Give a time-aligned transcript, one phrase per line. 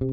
[0.00, 0.06] All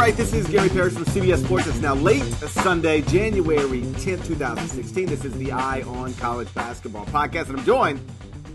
[0.00, 1.66] right, this is Gary Parrish from CBS Sports.
[1.66, 5.06] It's now late Sunday, January 10th, 2016.
[5.06, 8.00] This is the Eye on College Basketball podcast, and I'm joined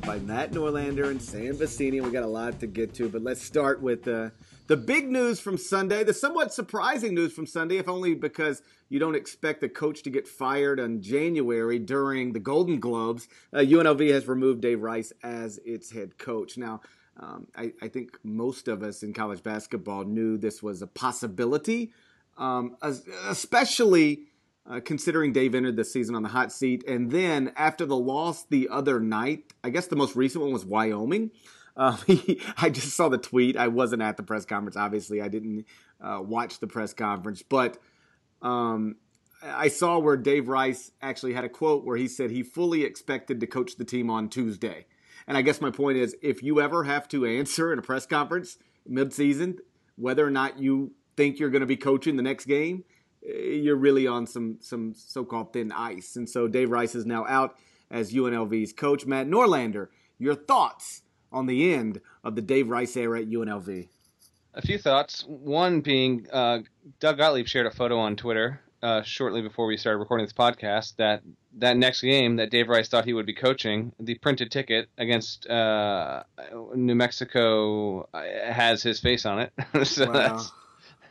[0.08, 2.02] by Matt Norlander and Sam Vecenie.
[2.02, 4.32] We got a lot to get to, but let's start with uh,
[4.70, 9.00] the big news from Sunday, the somewhat surprising news from Sunday, if only because you
[9.00, 13.28] don't expect a coach to get fired in January during the Golden Globes.
[13.52, 16.56] Uh, UNLV has removed Dave Rice as its head coach.
[16.56, 16.82] Now,
[17.20, 21.92] um, I, I, think most of us in college basketball knew this was a possibility,
[22.38, 24.28] um, especially
[24.70, 26.88] uh, considering Dave entered the season on the hot seat.
[26.88, 30.64] And then after the loss the other night, I guess the most recent one was
[30.64, 31.32] Wyoming.
[31.76, 33.58] Uh, he, I just saw the tweet.
[33.58, 35.22] I wasn't at the press conference, obviously.
[35.22, 35.66] I didn't
[36.02, 37.78] uh, watch the press conference, but
[38.42, 38.96] um,
[39.42, 43.40] I saw where Dave Rice actually had a quote where he said he fully expected
[43.40, 44.86] to coach the team on Tuesday.
[45.28, 48.06] And I guess my point is if you ever have to answer in a press
[48.06, 48.58] conference
[48.90, 49.60] midseason
[49.96, 52.84] whether or not you think you're going to be coaching the next game,
[53.26, 56.16] eh, you're really on some some so-called thin ice.
[56.16, 57.58] And so Dave Rice is now out
[57.92, 59.06] as UNLV's coach.
[59.06, 63.88] Matt Norlander, your thoughts on the end of the Dave Rice era at UNLV?
[64.56, 65.24] A few thoughts.
[65.28, 66.60] One being uh,
[67.00, 70.96] Doug Gottlieb shared a photo on Twitter uh, shortly before we started recording this podcast
[70.96, 71.22] that
[71.58, 75.48] that next game that Dave Rice thought he would be coaching, the printed ticket against
[75.48, 76.24] uh,
[76.76, 79.54] New Mexico uh, has his face on it.
[79.84, 80.14] so wow.
[80.14, 80.52] that's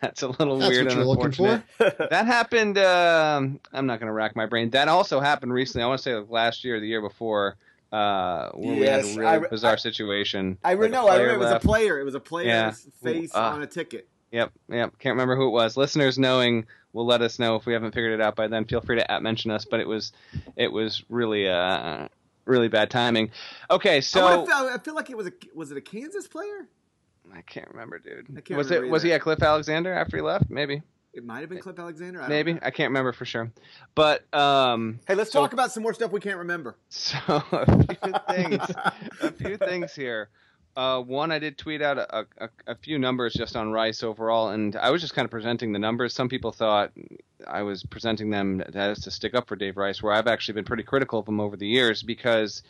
[0.01, 1.63] that's a little that's weird and unfortunate.
[1.79, 2.79] that happened.
[2.79, 4.71] Um, I'm not going to rack my brain.
[4.71, 5.85] That also happened recently.
[5.85, 7.57] I want to say like last year, or the year before.
[7.91, 10.59] Uh, where yes, we had a really I, bizarre I, situation.
[10.63, 11.09] I like know.
[11.09, 11.99] I remember it was a player.
[11.99, 12.73] It was a player's yeah.
[13.03, 14.09] face uh, on a ticket.
[14.31, 14.99] Yep, yep.
[14.99, 15.77] Can't remember who it was.
[15.77, 18.67] Listeners knowing will let us know if we haven't figured it out by then.
[18.67, 19.65] Feel free to at mention us.
[19.65, 20.13] But it was
[20.57, 22.09] it was really uh
[22.45, 23.31] really bad timing.
[23.71, 26.69] Okay, so I, feel, I feel like it was a was it a Kansas player?
[27.35, 28.27] I can't remember, dude.
[28.27, 28.93] Can't was remember it either.
[28.93, 30.51] was he at Cliff Alexander after he left?
[30.51, 30.83] Maybe.
[31.19, 32.23] It might have been Cliff Alexander.
[32.23, 33.51] I Maybe I can't remember for sure.
[33.97, 36.77] But um, hey, let's so, talk about some more stuff we can't remember.
[36.91, 38.63] So a few things,
[39.21, 40.29] a few things here.
[40.77, 44.51] Uh, one, I did tweet out a, a, a, few numbers just on Rice overall,
[44.51, 46.15] and I was just kind of presenting the numbers.
[46.15, 46.93] Some people thought
[47.49, 50.65] I was presenting them as to stick up for Dave Rice, where I've actually been
[50.67, 52.63] pretty critical of him over the years because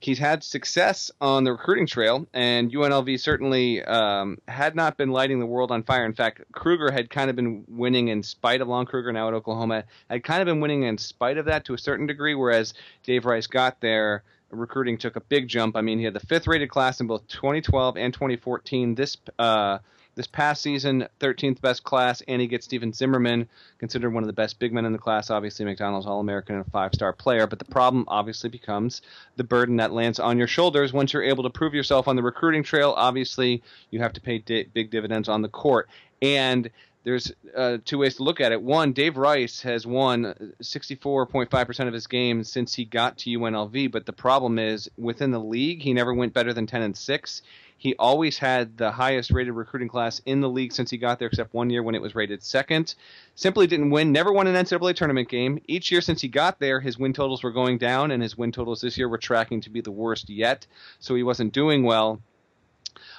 [0.00, 5.40] he's had success on the recruiting trail, and UNLV certainly um, had not been lighting
[5.40, 6.04] the world on fire.
[6.04, 9.34] In fact, Kruger had kind of been winning in spite of Lon Kruger now at
[9.34, 12.74] Oklahoma, had kind of been winning in spite of that to a certain degree, whereas
[13.04, 15.76] Dave Rice got there recruiting took a big jump.
[15.76, 18.94] I mean, he had the fifth rated class in both 2012 and 2014.
[18.94, 19.78] This uh,
[20.14, 23.48] this past season, 13th best class, and he gets Steven Zimmerman,
[23.78, 25.30] considered one of the best big men in the class.
[25.30, 27.46] Obviously, McDonald's All American and a five star player.
[27.46, 29.02] But the problem obviously becomes
[29.36, 32.22] the burden that lands on your shoulders once you're able to prove yourself on the
[32.22, 32.94] recruiting trail.
[32.96, 35.88] Obviously, you have to pay di- big dividends on the court.
[36.22, 36.70] And
[37.04, 38.62] there's uh, two ways to look at it.
[38.62, 44.06] One, Dave Rice has won 64.5% of his games since he got to UNLV, but
[44.06, 47.42] the problem is within the league, he never went better than 10 and 6.
[47.76, 51.28] He always had the highest rated recruiting class in the league since he got there,
[51.28, 52.94] except one year when it was rated second.
[53.34, 55.60] Simply didn't win, never won an NCAA tournament game.
[55.66, 58.52] Each year since he got there, his win totals were going down, and his win
[58.52, 60.66] totals this year were tracking to be the worst yet,
[61.00, 62.22] so he wasn't doing well.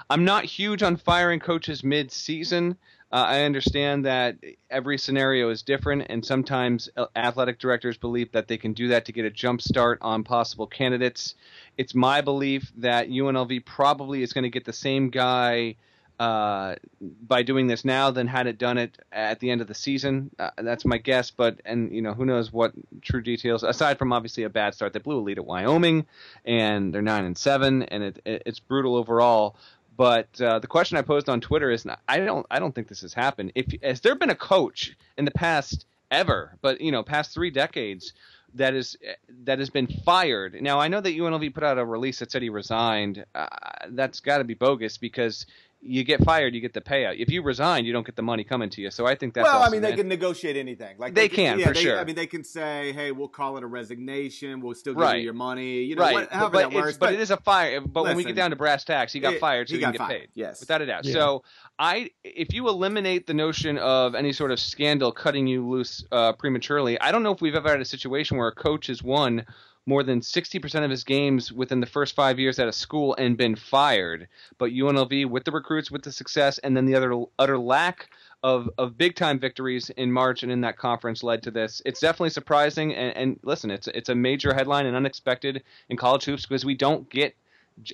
[0.10, 2.78] I'm not huge on firing coaches mid season.
[3.12, 4.38] Uh, I understand that
[4.70, 9.06] every scenario is different, and sometimes uh, athletic directors believe that they can do that
[9.06, 11.36] to get a jump start on possible candidates.
[11.78, 15.76] It's my belief that UNLV probably is going to get the same guy
[16.20, 19.74] uh, by doing this now than had it done it at the end of the
[19.74, 20.32] season.
[20.40, 23.64] Uh, that's my guess, but and you know who knows what true details.
[23.64, 26.06] Aside from obviously a bad start, they blew a lead at Wyoming,
[26.46, 29.58] and they're nine and seven, and it, it, it's brutal overall.
[29.98, 33.02] But uh, the question I posed on Twitter is, I don't, I don't think this
[33.02, 33.52] has happened.
[33.56, 37.52] If has there been a coach in the past ever, but you know, past three
[37.52, 38.14] decades,
[38.56, 38.98] that is
[39.44, 40.62] that has been fired.
[40.62, 43.26] Now I know that UNLV put out a release that said he resigned.
[43.36, 43.48] Uh,
[43.90, 45.46] that's got to be bogus because
[45.88, 47.20] you get fired, you get the payout.
[47.20, 48.90] If you resign, you don't get the money coming to you.
[48.90, 49.62] So I think that's well.
[49.62, 50.98] I mean, they can negotiate anything.
[50.98, 52.00] Like they, they can, yeah, for they, sure.
[52.00, 54.62] I mean, they can say, "Hey, we'll call it a resignation.
[54.62, 55.18] We'll still give right.
[55.18, 56.14] you your money." You know, right?
[56.14, 56.98] What, however but, that works.
[56.98, 57.82] But, but, it is a fire.
[57.82, 59.78] But listen, when we get down to brass tacks, he got it, fired, so he,
[59.78, 60.20] he got didn't fired.
[60.20, 60.30] get paid.
[60.34, 61.06] Yes, without a doubt.
[61.06, 61.14] Yeah.
[61.14, 61.44] So
[61.78, 66.34] I, if you eliminate the notion of any sort of scandal cutting you loose uh,
[66.34, 69.46] prematurely, I don't know if we've ever had a situation where a coach has won
[69.86, 73.38] more than 60% of his games within the first five years at a school and
[73.38, 74.28] been fired.
[74.58, 78.10] But UNLV, with the recruits, with the success, and then the other utter lack
[78.44, 81.82] of of big time victories in March and in that conference led to this.
[81.86, 86.26] It's definitely surprising, and, and listen, it's it's a major headline and unexpected in college
[86.26, 87.36] hoops because we don't get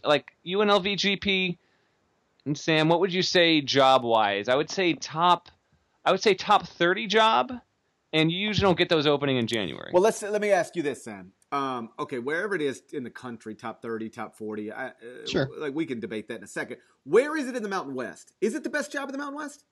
[0.04, 1.58] like UNLV GP
[2.46, 2.90] and Sam.
[2.90, 4.50] What would you say job wise?
[4.50, 5.50] I would say top.
[6.04, 7.54] I would say top thirty job,
[8.12, 9.92] and you usually don't get those opening in January.
[9.94, 11.32] Well, let's let me ask you this, Sam.
[11.52, 14.72] Um, okay, wherever it is in the country, top thirty, top forty.
[14.72, 14.92] I, uh,
[15.26, 15.50] sure.
[15.58, 16.78] Like we can debate that in a second.
[17.04, 18.32] Where is it in the Mountain West?
[18.40, 19.66] Is it the best job in the Mountain West?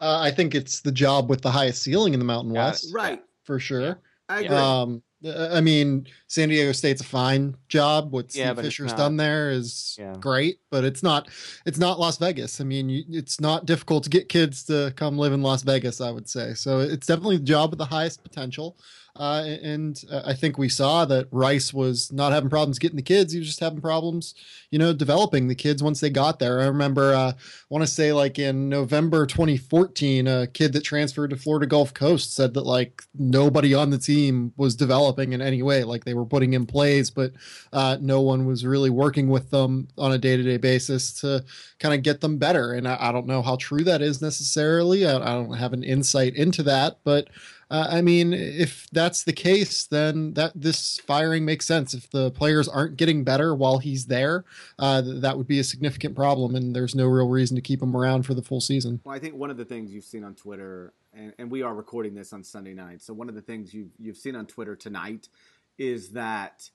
[0.00, 3.22] Uh, I think it's the job with the highest ceiling in the Mountain West, right?
[3.44, 4.00] For sure.
[4.28, 4.56] I agree.
[4.56, 8.12] Um, I mean, San Diego State's a fine job.
[8.12, 10.14] What Steve Fisher's done there is yeah.
[10.20, 11.28] great, but it's not
[11.66, 12.60] it's not Las Vegas.
[12.60, 16.00] I mean, you, it's not difficult to get kids to come live in Las Vegas.
[16.00, 16.78] I would say so.
[16.78, 18.78] It's definitely the job with the highest potential.
[19.18, 23.02] Uh, and uh, I think we saw that Rice was not having problems getting the
[23.02, 23.32] kids.
[23.32, 24.34] He was just having problems,
[24.70, 26.60] you know, developing the kids once they got there.
[26.60, 27.34] I remember, uh, I
[27.68, 32.32] want to say like in November 2014, a kid that transferred to Florida Gulf Coast
[32.32, 35.82] said that like nobody on the team was developing in any way.
[35.82, 37.32] Like they were putting in plays, but
[37.72, 41.44] uh, no one was really working with them on a day to day basis to
[41.80, 42.72] kind of get them better.
[42.72, 45.06] And I, I, don't know how true that is necessarily.
[45.06, 47.28] I, I don't have an insight into that, but
[47.70, 51.92] uh, I mean, if that's the case, then that this firing makes sense.
[51.92, 54.44] If the players aren't getting better while he's there,
[54.78, 57.94] uh, that would be a significant problem, and there's no real reason to keep him
[57.94, 59.00] around for the full season.
[59.04, 61.74] Well, I think one of the things you've seen on Twitter, and, and we are
[61.74, 64.76] recording this on Sunday night, so one of the things you've you've seen on Twitter
[64.76, 65.28] tonight
[65.76, 66.70] is that.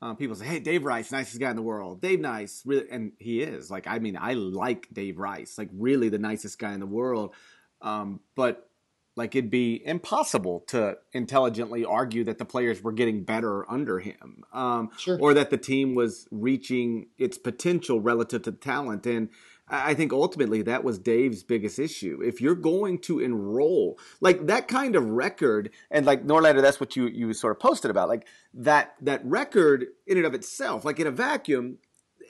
[0.00, 3.12] Um, people say, "Hey, Dave Rice, nicest guy in the world." Dave Nice, really, and
[3.20, 3.70] he is.
[3.70, 7.32] Like, I mean, I like Dave Rice, like really the nicest guy in the world.
[7.80, 8.68] Um, but
[9.14, 14.42] like it'd be impossible to intelligently argue that the players were getting better under him,
[14.52, 15.18] um, sure.
[15.20, 19.06] or that the team was reaching its potential relative to talent.
[19.06, 19.28] And
[19.68, 22.20] I think ultimately that was Dave's biggest issue.
[22.22, 26.96] If you're going to enroll like that kind of record, and like Norlander, that's what
[26.96, 30.98] you you sort of posted about, like that that record in and of itself, like
[30.98, 31.78] in a vacuum,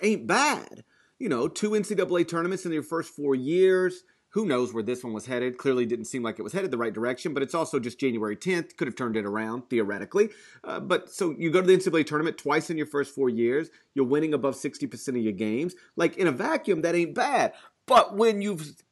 [0.03, 0.85] ain't bad.
[1.19, 4.03] You know, two NCAA tournaments in your first four years
[4.33, 5.59] who knows where this one was headed?
[5.59, 8.35] Clearly didn't seem like it was headed the right direction, but it's also just January
[8.35, 8.77] 10th.
[8.77, 10.31] Could have turned it around, theoretically.
[10.65, 13.69] Uh, but so you go to the NCAA tournament twice in your first four years.
[13.95, 15.75] You're winning above 60% of your games.
[15.97, 17.53] Like in a vacuum, that ain't bad.
[17.87, 18.83] But when you've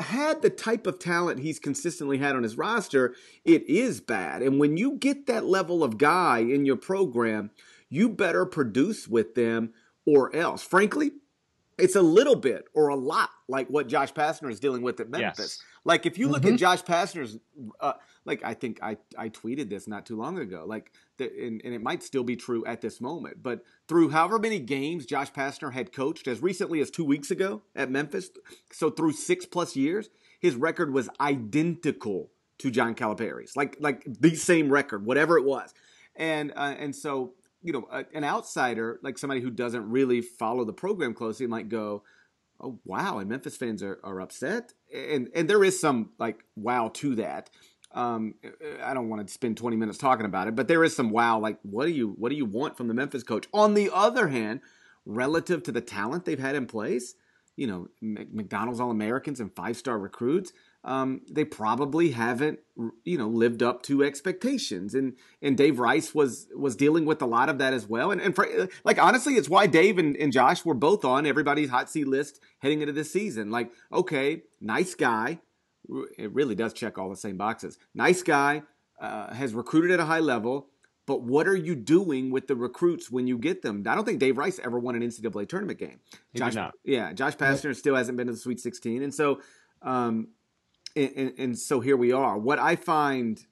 [0.00, 3.14] had the type of talent he's consistently had on his roster,
[3.44, 4.42] it is bad.
[4.42, 7.52] And when you get that level of guy in your program,
[7.88, 9.72] you better produce with them
[10.04, 10.64] or else.
[10.64, 11.12] Frankly,
[11.78, 15.08] it's a little bit or a lot like what Josh Pastner is dealing with at
[15.08, 15.38] Memphis.
[15.38, 15.62] Yes.
[15.84, 16.54] Like if you look mm-hmm.
[16.54, 17.38] at Josh Pastner's,
[17.80, 17.94] uh,
[18.24, 21.72] like I think I, I tweeted this not too long ago, like the, and, and,
[21.72, 25.72] it might still be true at this moment, but through however many games Josh Pastner
[25.72, 28.30] had coached as recently as two weeks ago at Memphis,
[28.72, 30.10] so through six plus years,
[30.40, 35.72] his record was identical to John Calipari's, like like the same record, whatever it was,
[36.16, 40.64] and uh, and so you know, a, an outsider, like somebody who doesn't really follow
[40.64, 42.02] the program closely, might go,
[42.60, 46.90] "Oh wow!" And Memphis fans are, are upset, and and there is some like wow
[46.94, 47.50] to that.
[47.92, 48.34] Um,
[48.82, 51.38] I don't want to spend 20 minutes talking about it, but there is some wow.
[51.38, 53.46] Like, what do you what do you want from the Memphis coach?
[53.52, 54.60] On the other hand,
[55.06, 57.14] relative to the talent they've had in place,
[57.56, 60.52] you know, McDonald's All Americans and five star recruits
[60.84, 62.60] um, they probably haven't
[63.04, 64.94] you know lived up to expectations.
[64.94, 68.10] And and Dave Rice was was dealing with a lot of that as well.
[68.10, 71.70] And and for, like honestly it's why Dave and, and Josh were both on everybody's
[71.70, 73.50] hot seat list heading into this season.
[73.50, 75.40] Like okay nice guy.
[76.18, 77.78] It really does check all the same boxes.
[77.94, 78.62] Nice guy
[79.00, 80.68] uh, has recruited at a high level
[81.08, 83.82] but what are you doing with the recruits when you get them?
[83.88, 86.00] I don't think Dave Rice ever won an NCAA tournament game.
[86.34, 86.52] He Josh,
[86.84, 89.40] Yeah, Josh Pastner still hasn't been to the Sweet 16, and so
[89.80, 90.28] um,
[90.98, 92.38] and, and, so here we are.
[92.38, 93.44] What I find,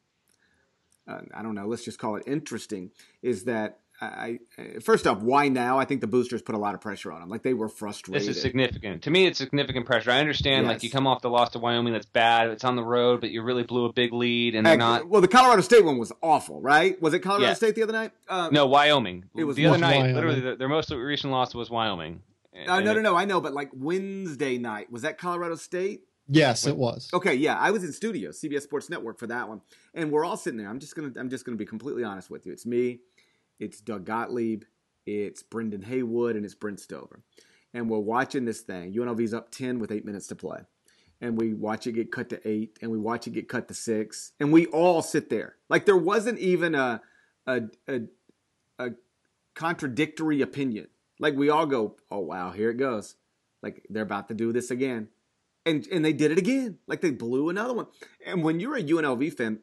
[1.09, 2.91] uh, I don't know, let's just call it interesting,
[3.23, 4.41] is that I,
[4.83, 5.79] first off, why now?
[5.79, 7.31] I think the boosters put a lot of pressure on them.
[7.31, 8.21] Like they were frustrated.
[8.21, 9.27] This is significant to me.
[9.27, 10.11] It's significant pressure.
[10.11, 10.67] I understand.
[10.67, 10.75] Yes.
[10.75, 12.51] Like you come off the loss to Wyoming, that's bad.
[12.51, 15.09] It's on the road, but you really blew a big lead, and they're not.
[15.09, 17.01] Well, the Colorado State one was awful, right?
[17.01, 18.13] Was it Colorado State the other night?
[18.29, 19.25] Uh, no, Wyoming.
[19.35, 19.97] It was the other night.
[19.97, 20.15] Wyoming.
[20.15, 22.21] Literally, their most recent loss was Wyoming.
[22.67, 23.17] Uh, no, no, no.
[23.17, 26.03] I know, but like Wednesday night was that Colorado State?
[26.29, 27.09] Yes, it was.
[27.13, 29.61] Okay, yeah, I was in studio, CBS Sports Network for that one,
[29.95, 30.69] and we're all sitting there.
[30.69, 32.53] I'm just gonna, I'm just gonna be completely honest with you.
[32.53, 33.01] It's me,
[33.61, 34.65] it's Doug Gottlieb,
[35.07, 37.21] it's Brendan Haywood, and it's Brent Stover,
[37.73, 38.93] and we're watching this thing.
[38.93, 40.61] UNLV's up ten with eight minutes to play,
[41.21, 43.75] and we watch it get cut to eight, and we watch it get cut to
[43.75, 47.03] six, and we all sit there like there wasn't even a,
[47.47, 48.01] a, a,
[48.81, 48.91] a
[49.55, 50.89] contradictory opinion.
[51.21, 53.15] Like we all go, oh wow, here it goes.
[53.63, 55.09] Like they're about to do this again
[55.67, 56.79] and and they did it again.
[56.87, 57.87] Like they blew another one.
[58.25, 59.59] And when you're a UNLV fan,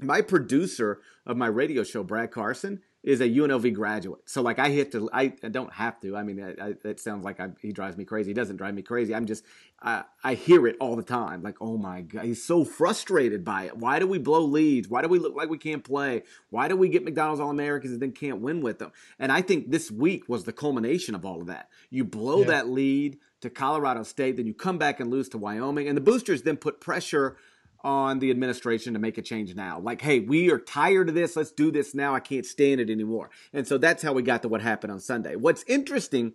[0.00, 4.22] my producer of my radio show, Brad Carson, is a UNLV graduate.
[4.24, 6.16] So like I hit to, I, I don't have to.
[6.16, 8.30] I mean, I, I, it sounds like I, he drives me crazy.
[8.30, 9.14] He doesn't drive me crazy.
[9.14, 9.44] I'm just,
[9.82, 11.42] I, I hear it all the time.
[11.42, 13.76] Like, oh my God, he's so frustrated by it.
[13.76, 14.88] Why do we blow leads?
[14.88, 16.22] Why do we look like we can't play?
[16.48, 18.90] Why do we get McDonald's All Americans and then can't win with them?
[19.18, 21.68] And I think this week was the culmination of all of that.
[21.90, 22.46] You blow yeah.
[22.46, 26.00] that lead to Colorado State, then you come back and lose to Wyoming, and the
[26.02, 27.36] boosters then put pressure
[27.82, 29.78] on the administration to make a change now.
[29.78, 31.36] Like, hey, we are tired of this.
[31.36, 32.14] Let's do this now.
[32.14, 33.28] I can't stand it anymore.
[33.52, 35.36] And so that's how we got to what happened on Sunday.
[35.36, 36.32] What's interesting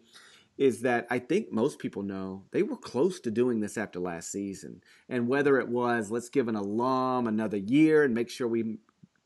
[0.59, 4.31] is that I think most people know they were close to doing this after last
[4.31, 4.83] season.
[5.07, 8.77] And whether it was let's give an alum another year and make sure we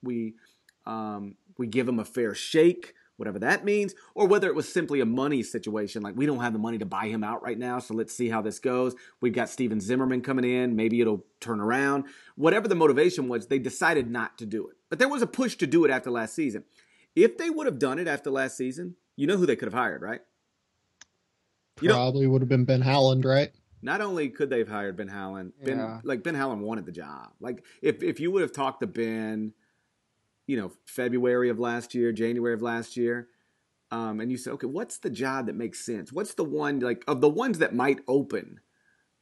[0.02, 0.36] we
[0.86, 5.00] um, we give them a fair shake whatever that means, or whether it was simply
[5.00, 7.80] a money situation, like we don't have the money to buy him out right now,
[7.80, 8.96] so let's see how this goes.
[9.22, 12.06] We've got Steven Zimmerman coming in, maybe it'll turn around.
[12.36, 14.76] Whatever the motivation was, they decided not to do it.
[14.90, 16.64] But there was a push to do it after last season.
[17.16, 19.74] If they would have done it after last season, you know who they could have
[19.74, 20.22] hired, right?
[21.82, 23.52] You Probably know, would have been Ben Howland, right?
[23.82, 27.32] Not only could they have hired Ben Howland, Ben like Ben Howland wanted the job.
[27.42, 29.54] Like if if you would have talked to Ben
[30.48, 33.28] you know, February of last year, January of last year,
[33.92, 36.12] um, and you say, okay, what's the job that makes sense?
[36.12, 38.60] What's the one like of the ones that might open?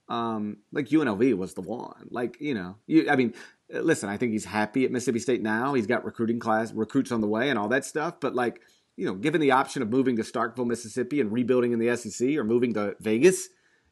[0.07, 2.07] Um, like UNLV was the one.
[2.09, 3.33] Like you know, you, I mean,
[3.69, 5.73] listen, I think he's happy at Mississippi State now.
[5.73, 8.19] He's got recruiting class recruits on the way and all that stuff.
[8.19, 8.61] But like
[8.97, 12.35] you know, given the option of moving to Starkville, Mississippi, and rebuilding in the SEC,
[12.35, 13.49] or moving to Vegas,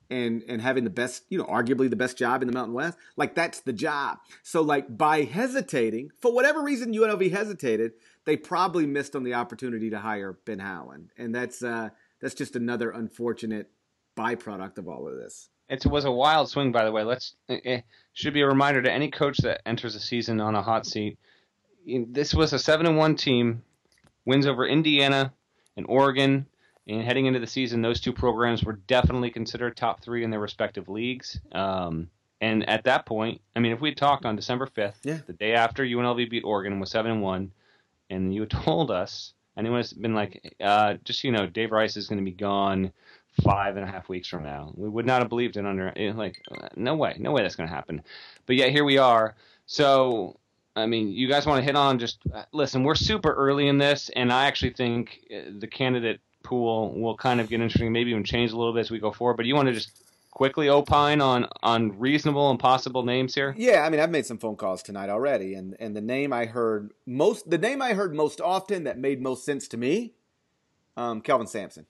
[0.09, 2.97] and and having the best, you know, arguably the best job in the Mountain West,
[3.15, 4.19] like that's the job.
[4.43, 7.93] So like by hesitating, for whatever reason UNLV hesitated,
[8.25, 11.11] they probably missed on the opportunity to hire Ben Howland.
[11.17, 11.89] And that's uh
[12.21, 13.69] that's just another unfortunate
[14.17, 15.49] byproduct of all of this.
[15.69, 17.03] It was a wild swing, by the way.
[17.03, 20.63] Let's it should be a reminder to any coach that enters a season on a
[20.63, 21.19] hot seat.
[21.85, 23.63] This was a seven and one team,
[24.25, 25.33] wins over Indiana
[25.77, 26.47] and Oregon
[26.89, 30.39] and heading into the season, those two programs were definitely considered top three in their
[30.39, 31.39] respective leagues.
[31.51, 32.09] Um,
[32.41, 35.19] and at that point, I mean, if we had talked on December 5th, yeah.
[35.27, 37.51] the day after UNLV beat Oregon was 7 and 1,
[38.09, 41.95] and you had told us, anyone has been like, uh, just you know, Dave Rice
[41.95, 42.91] is going to be gone
[43.43, 44.71] five and a half weeks from now.
[44.75, 46.41] We would not have believed it under, eh, like,
[46.75, 48.01] no way, no way that's going to happen.
[48.47, 49.35] But yet here we are.
[49.67, 50.39] So,
[50.75, 53.77] I mean, you guys want to hit on just, uh, listen, we're super early in
[53.77, 58.11] this, and I actually think uh, the candidate pool will kind of get interesting, maybe
[58.11, 59.37] even change a little bit as we go forward.
[59.37, 59.91] But you want to just
[60.31, 63.53] quickly opine on on reasonable and possible names here?
[63.57, 66.45] Yeah, I mean, I've made some phone calls tonight already, and and the name I
[66.45, 70.13] heard most, the name I heard most often that made most sense to me,
[70.97, 71.85] um, Kelvin Sampson.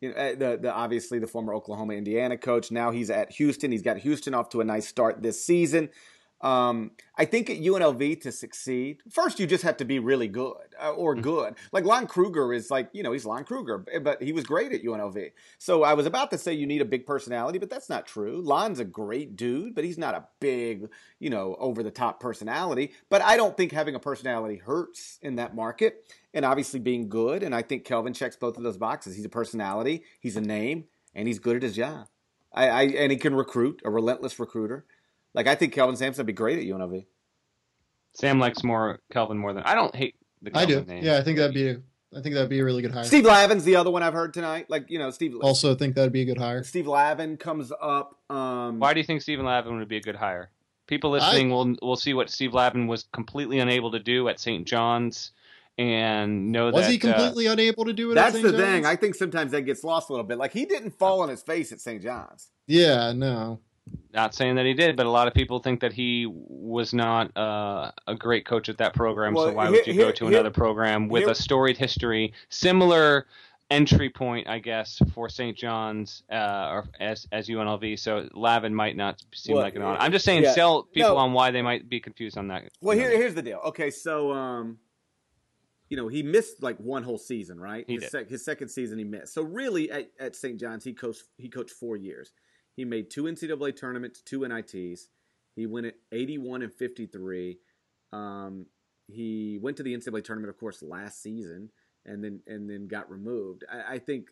[0.00, 2.70] You know, eh, the the obviously the former Oklahoma Indiana coach.
[2.70, 3.70] Now he's at Houston.
[3.70, 5.90] He's got Houston off to a nice start this season.
[6.42, 10.74] Um, I think at UNLV to succeed, first you just have to be really good
[10.82, 11.22] uh, or mm-hmm.
[11.22, 11.54] good.
[11.70, 14.82] Like Lon Kruger is like, you know, he's Lon Kruger, but he was great at
[14.82, 15.32] UNLV.
[15.58, 18.40] So I was about to say you need a big personality, but that's not true.
[18.40, 22.92] Lon's a great dude, but he's not a big, you know, over the top personality.
[23.10, 26.06] But I don't think having a personality hurts in that market.
[26.32, 27.42] And obviously being good.
[27.42, 29.16] And I think Kelvin checks both of those boxes.
[29.16, 32.06] He's a personality, he's a name, and he's good at his job.
[32.52, 34.84] I, I and he can recruit, a relentless recruiter.
[35.34, 37.06] Like I think Kelvin Sampson would be great at UNLV.
[38.14, 40.86] Sam likes more Kelvin more than I don't hate the Kelvin I do.
[40.86, 41.04] Name.
[41.04, 41.76] Yeah, I think that'd be
[42.16, 43.04] I think that'd be a really good hire.
[43.04, 44.68] Steve Lavin's the other one I've heard tonight.
[44.68, 45.36] Like you know, Steve.
[45.42, 46.64] Also, think that'd be a good hire.
[46.64, 48.18] Steve Lavin comes up.
[48.28, 50.50] Um, Why do you think Steve Lavin would be a good hire?
[50.88, 54.40] People listening I, will will see what Steve Lavin was completely unable to do at
[54.40, 54.66] St.
[54.66, 55.30] John's,
[55.78, 58.16] and know was that was he completely uh, unable to do it.
[58.16, 58.56] That's the John's?
[58.56, 58.86] thing.
[58.86, 60.38] I think sometimes that gets lost a little bit.
[60.38, 62.02] Like he didn't fall on his face at St.
[62.02, 62.48] John's.
[62.66, 63.60] Yeah, no.
[64.12, 67.36] Not saying that he did, but a lot of people think that he was not
[67.36, 69.34] uh, a great coach at that program.
[69.34, 73.26] Well, so why would you go to another program with a storied history, similar
[73.70, 75.56] entry point, I guess, for St.
[75.56, 77.98] John's uh, or as as UNLV.
[77.98, 79.98] So Lavin might not seem well, like an honor.
[80.00, 82.64] I'm just saying, yeah, sell people no, on why they might be confused on that.
[82.80, 83.60] Well, here, here's the deal.
[83.66, 84.78] Okay, so um,
[85.88, 87.84] you know, he missed like one whole season, right?
[87.86, 88.10] He his, did.
[88.10, 89.34] Sec- his second season he missed.
[89.34, 90.58] So really, at, at St.
[90.58, 92.32] John's, he coached he coached four years.
[92.80, 95.08] He made two NCAA tournaments, two NITs.
[95.54, 97.58] He went at 81 and 53.
[98.10, 98.64] Um,
[99.06, 101.68] he went to the NCAA tournament, of course, last season,
[102.06, 103.64] and then and then got removed.
[103.70, 104.28] I, I think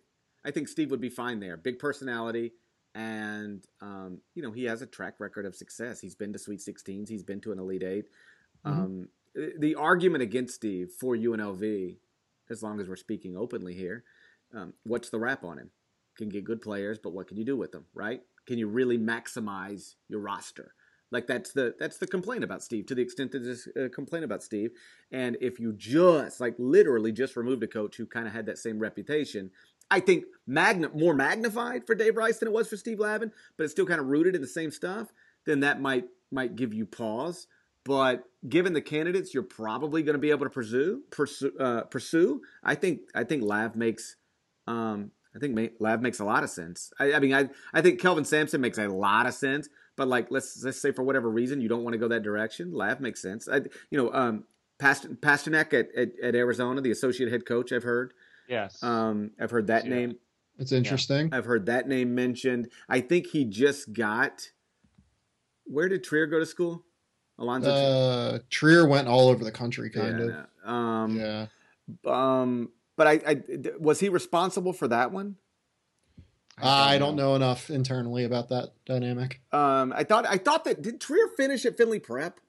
[0.46, 1.58] I think Steve would be fine there.
[1.58, 2.52] Big personality,
[2.94, 6.00] and um, you know he has a track record of success.
[6.00, 7.06] He's been to Sweet 16s.
[7.06, 8.04] He's been to an Elite 8
[8.64, 8.70] mm-hmm.
[8.70, 9.08] um,
[9.58, 11.96] the argument against Steve for UNLV,
[12.48, 14.04] as long as we're speaking openly here,
[14.54, 15.70] um, what's the rap on him?
[16.16, 18.22] Can get good players, but what can you do with them, right?
[18.48, 20.72] Can you really maximize your roster?
[21.10, 24.24] Like that's the that's the complaint about Steve to the extent that there's a complaint
[24.24, 24.70] about Steve.
[25.12, 28.58] And if you just like literally just removed a coach who kind of had that
[28.58, 29.50] same reputation,
[29.90, 33.64] I think magna- more magnified for Dave Rice than it was for Steve Lavin, but
[33.64, 35.12] it's still kind of rooted in the same stuff.
[35.44, 37.46] Then that might might give you pause.
[37.84, 41.52] But given the candidates, you're probably going to be able to pursue pursue.
[41.60, 42.40] Uh, pursue.
[42.64, 44.16] I think I think Lav makes
[44.66, 46.92] um, I think Lav makes a lot of sense.
[46.98, 49.68] I, I, mean, I I think Kelvin Sampson makes a lot of sense.
[49.96, 52.72] But like, let's let's say for whatever reason you don't want to go that direction,
[52.72, 53.48] Lav makes sense.
[53.48, 53.56] I,
[53.90, 54.44] you know, um,
[54.78, 58.12] Past, Pasternack at, at, at Arizona, the associate head coach, I've heard.
[58.48, 58.82] Yes.
[58.82, 59.94] Um, I've heard that yeah.
[59.94, 60.16] name.
[60.58, 61.28] It's interesting.
[61.28, 61.38] Yeah.
[61.38, 62.70] I've heard that name mentioned.
[62.88, 64.50] I think he just got.
[65.64, 66.84] Where did Trier go to school?
[67.38, 68.34] Allonzo.
[68.34, 70.68] Uh, Trier went all over the country, kind yeah, of.
[70.68, 71.46] Um, yeah.
[72.04, 73.42] Um, but I, I
[73.78, 75.36] was he responsible for that one?
[76.58, 77.28] I don't, I don't know.
[77.30, 77.34] know.
[77.36, 79.40] enough internally about that dynamic.
[79.52, 82.40] Um, I thought I thought that did Trier finish at Findlay Prep?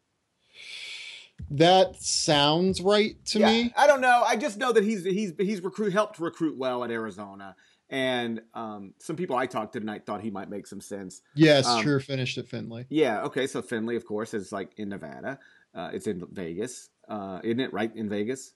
[1.51, 3.73] That sounds right to yeah, me.
[3.77, 4.23] I don't know.
[4.27, 7.55] I just know that he's he's he's recruit helped recruit well at Arizona,
[7.87, 11.21] and um, some people I talked to tonight thought he might make some sense.
[11.35, 12.87] Yes, um, Trier finished at Findlay.
[12.89, 13.21] Yeah.
[13.25, 13.45] Okay.
[13.45, 15.39] So Findlay, of course, is like in Nevada.
[15.75, 17.71] Uh, it's in Vegas, uh, isn't it?
[17.71, 18.53] Right in Vegas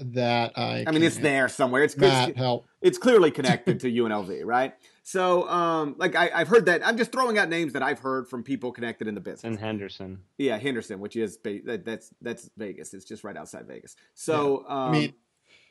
[0.00, 0.84] that I.
[0.86, 1.82] I mean, it's there somewhere.
[1.82, 2.66] It's Matt, help.
[2.80, 4.74] It's clearly connected to UNLV, right?
[5.02, 6.86] So, um, like I, have heard that.
[6.86, 9.44] I'm just throwing out names that I've heard from people connected in the business.
[9.44, 10.22] And Henderson.
[10.38, 12.94] Yeah, Henderson, which is that, that's that's Vegas.
[12.94, 13.96] It's just right outside Vegas.
[14.14, 14.74] So, yeah.
[14.74, 15.14] um, I mean,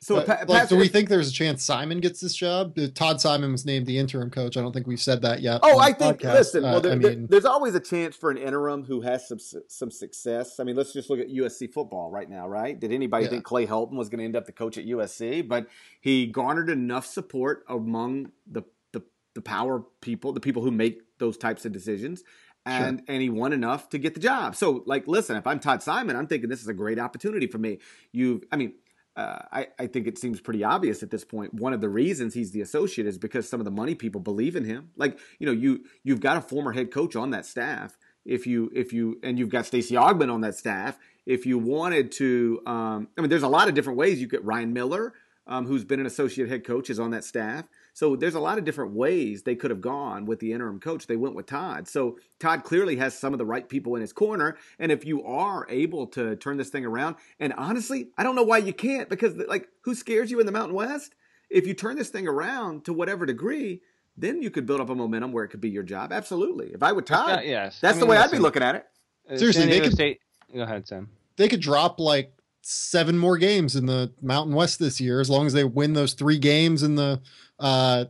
[0.02, 2.78] so, but, pa- like, do we think there's a chance Simon gets this job?
[2.78, 4.56] Uh, Todd Simon was named the interim coach.
[4.56, 5.60] I don't think we've said that yet.
[5.62, 6.20] Oh, I think.
[6.20, 6.32] Podcast.
[6.32, 9.38] Listen, well, there, I mean, there's always a chance for an interim who has some
[9.68, 10.58] some success.
[10.58, 12.80] I mean, let's just look at USC football right now, right?
[12.80, 13.30] Did anybody yeah.
[13.30, 15.46] think Clay Helton was going to end up the coach at USC?
[15.46, 15.66] But
[16.00, 19.02] he garnered enough support among the the,
[19.34, 22.24] the power people, the people who make those types of decisions,
[22.64, 23.04] and sure.
[23.06, 24.56] and he won enough to get the job.
[24.56, 27.58] So, like, listen, if I'm Todd Simon, I'm thinking this is a great opportunity for
[27.58, 27.80] me.
[28.12, 28.72] You, I mean
[29.20, 31.52] uh, I, I think it seems pretty obvious at this point.
[31.52, 34.56] One of the reasons he's the associate is because some of the money people believe
[34.56, 34.90] in him.
[34.96, 37.98] Like you know, you you've got a former head coach on that staff.
[38.24, 40.98] If you if you and you've got Stacey Augmon on that staff.
[41.26, 44.42] If you wanted to, um, I mean, there's a lot of different ways you get
[44.42, 45.12] Ryan Miller,
[45.46, 47.66] um, who's been an associate head coach, is on that staff.
[47.92, 51.06] So there's a lot of different ways they could have gone with the interim coach.
[51.06, 51.88] They went with Todd.
[51.88, 54.56] So Todd clearly has some of the right people in his corner.
[54.78, 58.42] And if you are able to turn this thing around, and honestly, I don't know
[58.42, 61.14] why you can't because like who scares you in the Mountain West?
[61.48, 63.82] If you turn this thing around to whatever degree,
[64.16, 66.12] then you could build up a momentum where it could be your job.
[66.12, 66.72] Absolutely.
[66.72, 68.74] If I would Todd, yes, that's I mean, the way listen, I'd be looking at
[68.76, 68.86] it.
[69.30, 70.20] Uh, Seriously, they could State,
[70.54, 71.08] go ahead, Sam.
[71.36, 75.46] They could drop like seven more games in the Mountain West this year as long
[75.46, 77.20] as they win those three games in the
[77.58, 78.06] uh,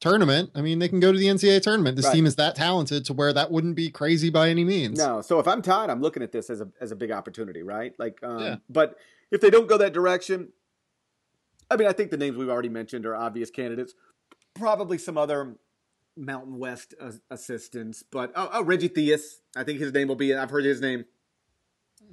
[0.00, 1.96] tournament, I mean, they can go to the NCAA tournament.
[1.96, 2.14] This right.
[2.14, 4.98] team is that talented to where that wouldn't be crazy by any means.
[4.98, 5.22] No.
[5.22, 7.94] So if I'm Todd, I'm looking at this as a as a big opportunity, right?
[7.98, 8.56] Like, um, yeah.
[8.68, 8.98] but
[9.30, 10.52] if they don't go that direction,
[11.70, 13.94] I mean, I think the names we've already mentioned are obvious candidates.
[14.54, 15.56] Probably some other
[16.16, 19.40] Mountain West uh, assistants, but oh, oh, Reggie Theus.
[19.56, 20.34] I think his name will be.
[20.34, 21.04] I've heard his name.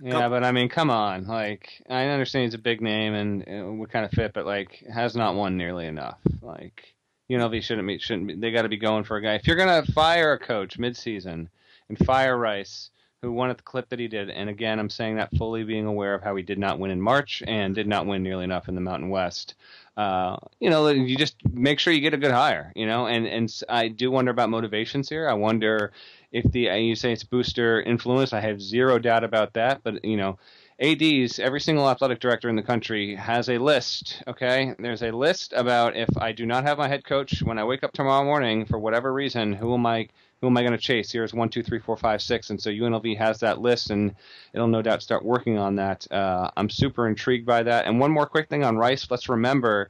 [0.02, 1.28] Yeah, but I mean, come on.
[1.28, 4.84] Like, I understand he's a big name and it would kind of fit, but like,
[4.92, 6.20] has not won nearly enough.
[6.42, 6.94] Like,
[7.30, 9.36] UNLV shouldn't be shouldn't be, they got to be going for a guy.
[9.36, 11.48] If you're gonna fire a coach midseason
[11.88, 12.90] and fire Rice,
[13.22, 15.86] who won at the clip that he did, and again, I'm saying that fully being
[15.86, 18.70] aware of how he did not win in March and did not win nearly enough
[18.70, 19.56] in the Mountain West.
[19.98, 22.72] Uh, you know, you just make sure you get a good hire.
[22.76, 25.28] You know, and and I do wonder about motivations here.
[25.28, 25.92] I wonder
[26.32, 28.34] if the you say it's booster influence.
[28.34, 30.38] I have zero doubt about that, but you know
[30.82, 34.24] ADs, every single athletic director in the country has a list.
[34.28, 37.66] Okay, there's a list about if I do not have my head coach when I
[37.66, 40.08] wake up tomorrow morning for whatever reason, who am I?
[40.40, 41.12] Who am I going to chase?
[41.12, 44.16] Here's one, two, three, four, five, six, and so UNLV has that list, and
[44.54, 46.10] it'll no doubt start working on that.
[46.10, 47.86] Uh, I'm super intrigued by that.
[47.86, 49.06] And one more quick thing on Rice.
[49.12, 49.90] Let's remember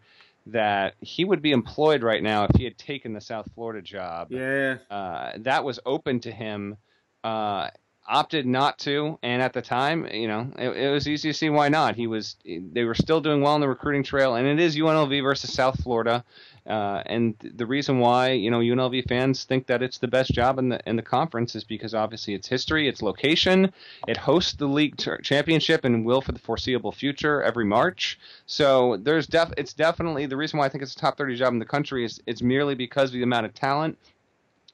[0.51, 4.31] that he would be employed right now if he had taken the South Florida job.
[4.31, 4.77] Yeah.
[4.89, 6.77] Uh, that was open to him.
[7.23, 7.69] Uh,
[8.09, 11.49] opted not to, and at the time, you know, it, it, was easy to see
[11.49, 11.95] why not.
[11.95, 15.21] He was, they were still doing well on the recruiting trail, and it is UNLV
[15.21, 16.25] versus South Florida,
[16.69, 20.59] uh, and the reason why you know UNLV fans think that it's the best job
[20.59, 23.73] in the in the conference is because obviously its history, its location,
[24.07, 28.19] it hosts the league ter- championship and will for the foreseeable future every March.
[28.45, 31.53] So there's def, it's definitely the reason why I think it's a top 30 job
[31.53, 33.97] in the country is it's merely because of the amount of talent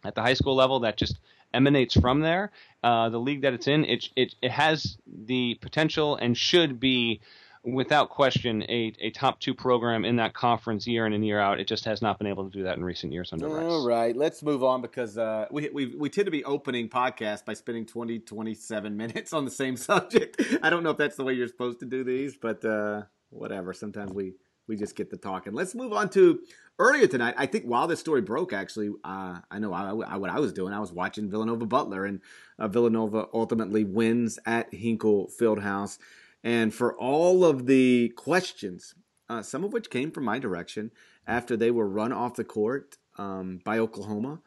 [0.03, 1.17] at the high school level that just
[1.53, 2.51] emanates from there.
[2.83, 7.21] Uh, the league that it's in, it, it it has the potential and should be
[7.65, 11.59] without question, a, a top two program in that conference year in and year out.
[11.59, 13.63] It just has not been able to do that in recent years under Rice.
[13.63, 17.43] All right, let's move on because uh, we, we, we tend to be opening podcasts
[17.43, 20.41] by spending 20, 27 minutes on the same subject.
[20.61, 23.73] I don't know if that's the way you're supposed to do these, but uh, whatever.
[23.73, 24.33] Sometimes we,
[24.67, 25.53] we just get to talking.
[25.53, 26.39] Let's move on to
[26.77, 27.33] earlier tonight.
[27.37, 30.53] I think while this story broke, actually, uh, I know I, I, what I was
[30.53, 30.73] doing.
[30.73, 32.21] I was watching Villanova Butler, and
[32.59, 35.97] uh, Villanova ultimately wins at Hinkle Fieldhouse.
[36.45, 38.93] And for all of the questions,
[39.27, 40.91] uh, some of which came from my direction
[41.25, 44.41] after they were run off the court um, by Oklahoma.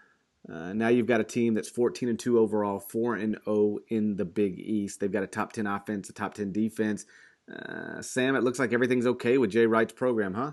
[0.49, 4.17] Uh, now you've got a team that's 14 and 2 overall, 4 and 0 in
[4.17, 5.01] the Big East.
[5.01, 7.05] They've got a top 10 offense, a top 10 defense.
[7.53, 10.53] Uh, Sam, it looks like everything's okay with Jay Wright's program, huh?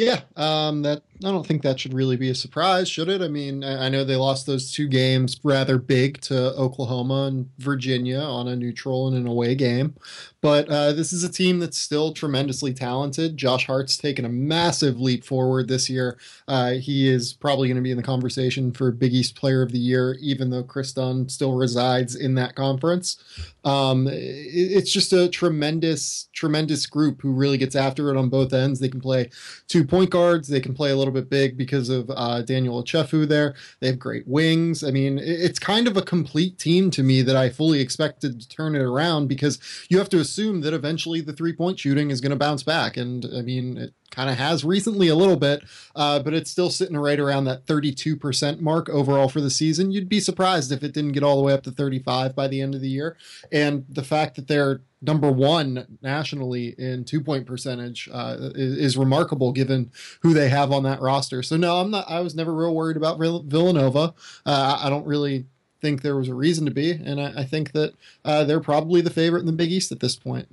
[0.00, 3.20] Yeah, um, that I don't think that should really be a surprise, should it?
[3.20, 7.50] I mean, I, I, know they lost those two games rather big to Oklahoma and
[7.58, 9.94] Virginia on a neutral and an away game,
[10.40, 13.36] but uh, this is a team that's still tremendously talented.
[13.36, 16.16] Josh Hart's taken a massive leap forward this year.
[16.48, 19.70] Uh, he is probably going to be in the conversation for Big East Player of
[19.70, 23.22] the Year, even though Kris Dunn still resides in that conference.
[23.64, 28.52] Um, it, it's just a tremendous, tremendous group who really gets after it on both
[28.52, 28.80] ends.
[28.80, 29.30] They can play
[29.68, 30.48] two point guards.
[30.48, 33.54] They can play a little bit big because of uh, Daniel Ochefu there.
[33.80, 34.82] They have great wings.
[34.82, 38.48] I mean, it's kind of a complete team to me that I fully expected to
[38.48, 42.20] turn it around because you have to assume that eventually the three point shooting is
[42.20, 42.96] going to bounce back.
[42.96, 45.62] And I mean, it kind of has recently a little bit,
[45.94, 49.92] uh, but it's still sitting right around that 32% mark overall for the season.
[49.92, 52.60] You'd be surprised if it didn't get all the way up to 35 by the
[52.60, 53.16] end of the year.
[53.52, 58.96] And the fact that they're number one nationally in two point percentage uh, is, is,
[58.98, 61.42] remarkable given who they have on that roster.
[61.42, 62.04] So no, I'm not.
[62.08, 64.14] I was never real worried about Villanova.
[64.44, 65.46] Uh, I don't really
[65.80, 67.94] think there was a reason to be, and I, I think that
[68.24, 70.48] uh, they're probably the favorite in the Big East at this point.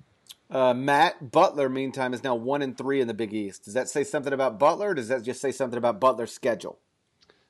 [0.49, 3.65] Uh, Matt Butler, meantime, is now one and three in the Big East.
[3.65, 4.93] Does that say something about Butler?
[4.93, 6.79] does that just say something about Butler's schedule?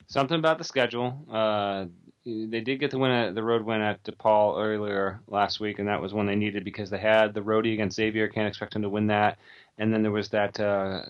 [0.08, 1.26] Something about the schedule.
[1.32, 1.86] Uh,
[2.26, 5.88] they did get the win at the road win at DePaul earlier last week, and
[5.88, 8.28] that was one they needed because they had the roadie against Xavier.
[8.28, 9.38] Can't expect them to win that.
[9.78, 11.04] And then there was that uh,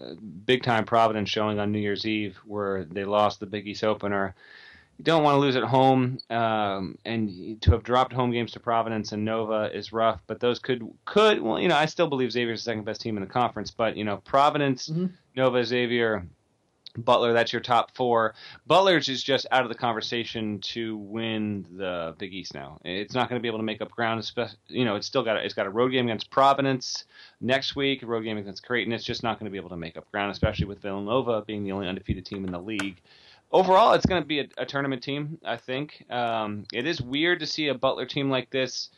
[0.45, 4.35] big time Providence showing on New Year's Eve where they lost the Big East opener
[4.97, 8.59] you don't want to lose at home, um, and to have dropped home games to
[8.59, 10.21] Providence and Nova is rough.
[10.25, 13.15] But those could could well, you know, I still believe Xavier's the second best team
[13.15, 13.69] in the conference.
[13.69, 15.07] But you know, Providence, mm-hmm.
[15.35, 16.25] Nova, Xavier,
[16.97, 18.33] Butler, that's your top four.
[18.65, 22.79] Butler's is just out of the conversation to win the Big East now.
[22.83, 24.31] It's not going to be able to make up ground.
[24.67, 27.05] You know, it's still got a, it's got a road game against Providence
[27.39, 28.91] next week, a road game against Creighton.
[28.93, 31.63] It's just not going to be able to make up ground, especially with Villanova being
[31.63, 32.99] the only undefeated team in the league
[33.51, 35.39] overall, it's going to be a, a, tournament team.
[35.45, 38.89] I think um, it is weird to see a Butler team like this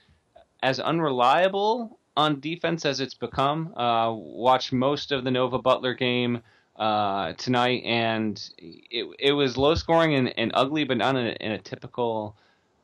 [0.61, 3.73] as unreliable on defense as it's become.
[3.77, 6.41] Uh, watched most of the Nova Butler game
[6.75, 11.35] uh, tonight, and it it was low scoring and, and ugly, but not in a,
[11.39, 12.35] in a typical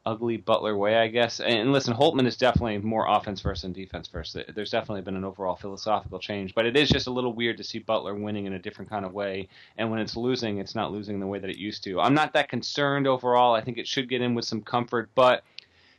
[0.05, 1.39] ugly Butler way, I guess.
[1.39, 4.37] And listen, Holtmann is definitely more offense first than defense first.
[4.53, 7.63] There's definitely been an overall philosophical change, but it is just a little weird to
[7.63, 9.47] see Butler winning in a different kind of way.
[9.77, 11.99] And when it's losing, it's not losing the way that it used to.
[11.99, 13.55] I'm not that concerned overall.
[13.55, 15.43] I think it should get in with some comfort, but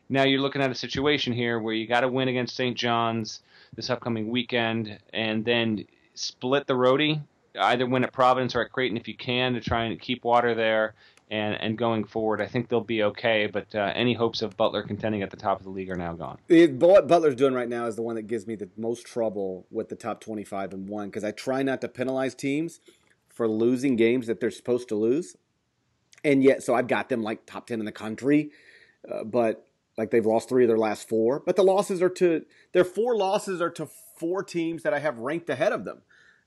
[0.08, 2.76] now you're looking at a situation here where you got to win against St.
[2.76, 3.40] John's
[3.74, 7.20] this upcoming weekend, and then split the roadie.
[7.58, 10.54] Either win at Providence or at Creighton if you can to try and keep water
[10.54, 10.94] there
[11.30, 13.48] and and going forward, I think they'll be okay.
[13.52, 16.14] But uh, any hopes of Butler contending at the top of the league are now
[16.14, 16.38] gone.
[16.48, 19.88] what Butler's doing right now is the one that gives me the most trouble with
[19.88, 22.80] the top twenty-five and one because I try not to penalize teams
[23.28, 25.36] for losing games that they're supposed to lose,
[26.24, 28.50] and yet so I've got them like top ten in the country,
[29.10, 29.66] uh, but
[29.98, 31.40] like they've lost three of their last four.
[31.40, 35.18] But the losses are to their four losses are to four teams that I have
[35.18, 36.02] ranked ahead of them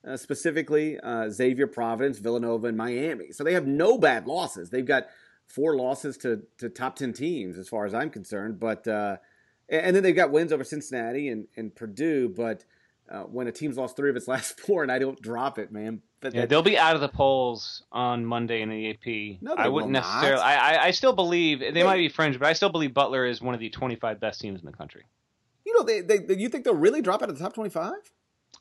[0.08, 3.32] uh, specifically uh, Xavier, Providence, Villanova, and Miami.
[3.32, 4.70] So they have no bad losses.
[4.70, 5.08] They've got
[5.46, 8.60] four losses to, to top 10 teams, as far as I'm concerned.
[8.60, 9.18] But uh,
[9.70, 12.30] And then they've got wins over Cincinnati and, and Purdue.
[12.30, 12.64] But
[13.10, 15.72] uh, when a team's lost three of its last four, and I don't drop it,
[15.72, 16.02] man.
[16.22, 19.42] But yeah, they'll be out of the polls on Monday in the AP.
[19.42, 20.42] No, they I wouldn't necessarily.
[20.42, 23.26] I, I, I still believe they, they might be fringe, but I still believe Butler
[23.26, 25.06] is one of the 25 best teams in the country.
[25.66, 27.94] You know, they, they you think they'll really drop out of the top 25?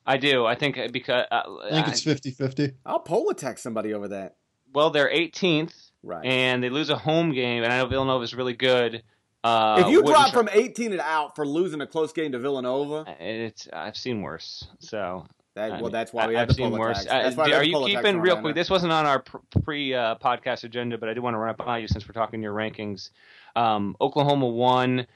[0.09, 0.47] I do.
[0.47, 2.75] I think because uh, I think it's 50-50.
[2.87, 4.37] I'll poll attack somebody over that.
[4.73, 6.25] Well, they're 18th, right?
[6.25, 9.03] And they lose a home game, and I know Villanova is really good.
[9.45, 13.09] Uh, if you drop from 18 and out for losing a close game to Villanova,
[13.09, 14.67] uh, it's I've seen worse.
[14.81, 17.07] So that, well, that's why we have I've seen worse.
[17.07, 18.55] Uh, are you keeping real quick?
[18.55, 19.23] This wasn't on our
[19.63, 22.15] pre uh, podcast agenda, but I do want to run up by you since we're
[22.15, 23.11] talking your rankings.
[23.55, 25.07] Um, Oklahoma won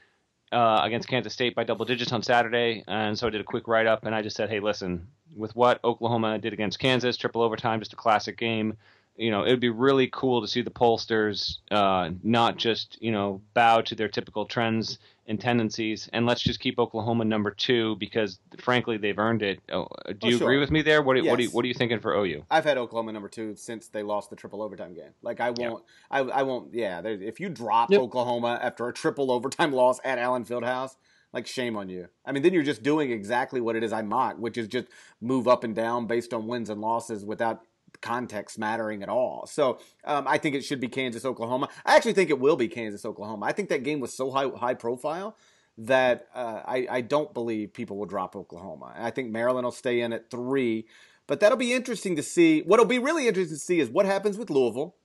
[0.53, 3.67] uh, against Kansas State by double digits on Saturday, and so I did a quick
[3.67, 7.41] write up, and I just said, hey, listen, with what Oklahoma did against Kansas, triple
[7.41, 8.77] overtime, just a classic game.
[9.15, 13.11] You know, it would be really cool to see the pollsters uh, not just you
[13.11, 14.97] know bow to their typical trends
[15.27, 19.59] and tendencies, and let's just keep Oklahoma number two because, frankly, they've earned it.
[19.71, 20.47] Oh, do oh, you sure.
[20.47, 21.01] agree with me there?
[21.01, 21.29] What, yes.
[21.29, 22.43] what, are you, what are you thinking for OU?
[22.51, 25.11] I've had Oklahoma number two since they lost the triple overtime game.
[25.21, 26.73] Like I won't, I, I won't.
[26.73, 28.01] Yeah, if you drop yep.
[28.01, 30.95] Oklahoma after a triple overtime loss at Allen Fieldhouse,
[31.31, 32.09] like shame on you.
[32.25, 34.87] I mean, then you're just doing exactly what it is I mock, which is just
[35.21, 37.63] move up and down based on wins and losses without
[38.03, 39.47] context mattering at all.
[39.47, 41.69] So um, I think it should be Kansas Oklahoma.
[41.85, 43.47] I actually think it will be Kansas Oklahoma.
[43.47, 45.35] I think that game was so high high profile
[45.77, 48.93] that uh, I, I don't believe people will drop Oklahoma.
[48.95, 50.85] I think Maryland will stay in at three.
[51.25, 52.61] But that'll be interesting to see.
[52.61, 54.95] What'll be really interesting to see is what happens with Louisville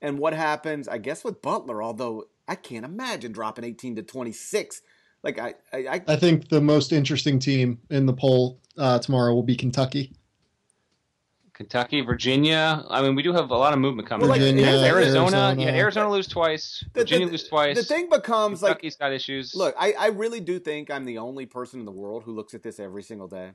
[0.00, 1.82] and what happens, I guess, with Butler.
[1.82, 4.82] Although I can't imagine dropping 18 to 26.
[5.22, 9.34] Like I, I, I, I think the most interesting team in the poll uh, tomorrow
[9.34, 10.12] will be Kentucky.
[11.54, 12.84] Kentucky, Virginia.
[12.90, 14.22] I mean, we do have a lot of movement coming.
[14.22, 15.56] Well, like, Virginia, Arizona, Arizona.
[15.58, 16.84] Yeah, Arizona lose twice.
[16.92, 17.76] The, Virginia the, lose twice.
[17.76, 19.54] The thing becomes Kentucky's like Kentucky's got issues.
[19.54, 22.54] Look, I, I really do think I'm the only person in the world who looks
[22.54, 23.52] at this every single day.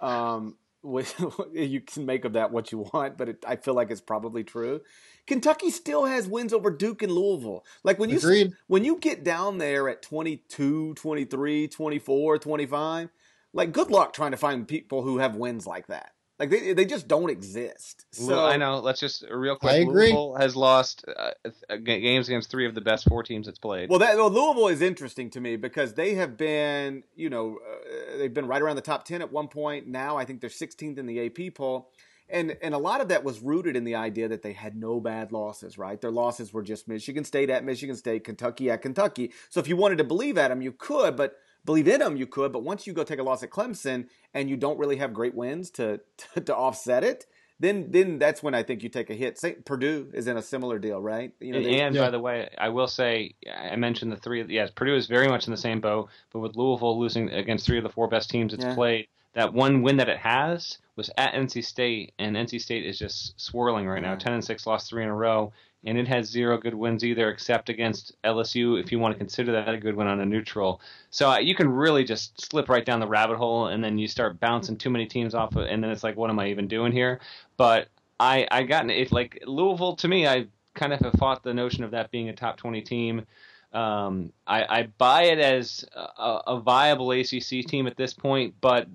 [0.00, 0.56] Um,
[1.52, 4.44] you can make of that what you want, but it, I feel like it's probably
[4.44, 4.80] true.
[5.26, 7.64] Kentucky still has wins over Duke and Louisville.
[7.82, 8.52] Like when you Agreed.
[8.68, 13.08] when you get down there at 22, 23, 24, 25,
[13.52, 16.12] like good luck trying to find people who have wins like that.
[16.38, 18.06] Like they they just don't exist.
[18.10, 18.80] So I know.
[18.80, 19.72] Let's just real quick.
[19.72, 20.06] I agree.
[20.06, 23.90] Louisville has lost uh, games against three of the best four teams it's played.
[23.90, 28.16] Well, that well, Louisville is interesting to me because they have been, you know, uh,
[28.18, 29.86] they've been right around the top ten at one point.
[29.86, 31.90] Now I think they're 16th in the AP poll.
[32.28, 35.00] And, and a lot of that was rooted in the idea that they had no
[35.00, 36.00] bad losses, right?
[36.00, 39.32] Their losses were just Michigan State at Michigan State, Kentucky at Kentucky.
[39.50, 42.26] So if you wanted to believe at them, you could, but believe in them, you
[42.26, 42.52] could.
[42.52, 45.34] But once you go take a loss at Clemson and you don't really have great
[45.34, 46.00] wins to
[46.34, 47.26] to, to offset it,
[47.60, 49.38] then then that's when I think you take a hit.
[49.38, 49.64] St.
[49.64, 51.32] Purdue is in a similar deal, right?
[51.40, 52.02] You know, and yeah.
[52.02, 54.44] by the way, I will say I mentioned the three.
[54.48, 57.78] Yes, Purdue is very much in the same boat, but with Louisville losing against three
[57.78, 58.74] of the four best teams it's yeah.
[58.74, 62.98] played, that one win that it has was at NC State, and NC State is
[62.98, 64.16] just swirling right now.
[64.16, 65.52] Ten and six, lost three in a row,
[65.84, 69.52] and it has zero good wins either, except against LSU, if you want to consider
[69.52, 70.80] that a good win on a neutral.
[71.10, 74.08] So uh, you can really just slip right down the rabbit hole, and then you
[74.08, 76.68] start bouncing too many teams off, of, and then it's like, what am I even
[76.68, 77.20] doing here?
[77.56, 77.88] But
[78.20, 81.84] I I got it like Louisville to me, I kind of have fought the notion
[81.84, 83.26] of that being a top twenty team.
[83.72, 88.86] Um, I, I buy it as a, a viable ACC team at this point, but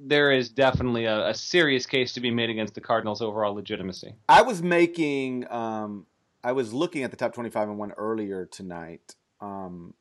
[0.00, 4.14] there is definitely a, a, serious case to be made against the Cardinals' overall legitimacy.
[4.28, 6.06] I was making, um,
[6.42, 9.14] I was looking at the top 25 and one earlier tonight.
[9.40, 9.94] Um,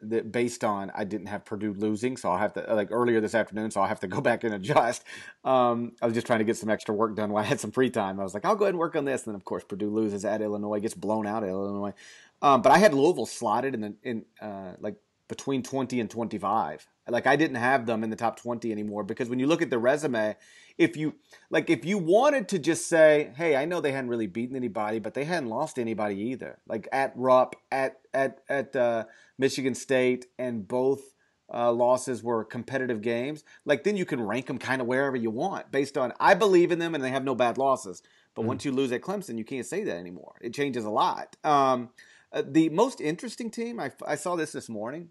[0.00, 3.34] that based on I didn't have Purdue losing, so I'll have to like earlier this
[3.34, 5.04] afternoon, so I'll have to go back and adjust.
[5.44, 7.72] Um, I was just trying to get some extra work done while I had some
[7.72, 8.20] free time.
[8.20, 9.90] I was like, I'll go ahead and work on this, and then of course Purdue
[9.90, 11.94] loses at Illinois, gets blown out at Illinois.
[12.40, 14.96] Um, but I had Louisville slotted in the in uh, like
[15.28, 16.86] between 20 and 25.
[17.08, 19.70] Like I didn't have them in the top 20 anymore because when you look at
[19.70, 20.36] the resume,
[20.76, 21.14] if you
[21.50, 24.98] like if you wanted to just say, "Hey, I know they hadn't really beaten anybody,
[24.98, 29.04] but they hadn't lost anybody either." Like at Rupp, at at at uh,
[29.38, 31.14] Michigan State and both
[31.52, 33.42] uh, losses were competitive games.
[33.64, 36.70] Like then you can rank them kind of wherever you want based on I believe
[36.72, 38.02] in them and they have no bad losses.
[38.34, 38.48] But mm-hmm.
[38.48, 40.36] once you lose at Clemson, you can't say that anymore.
[40.40, 41.36] It changes a lot.
[41.42, 41.90] Um,
[42.32, 45.08] uh, the most interesting team I, I saw this this morning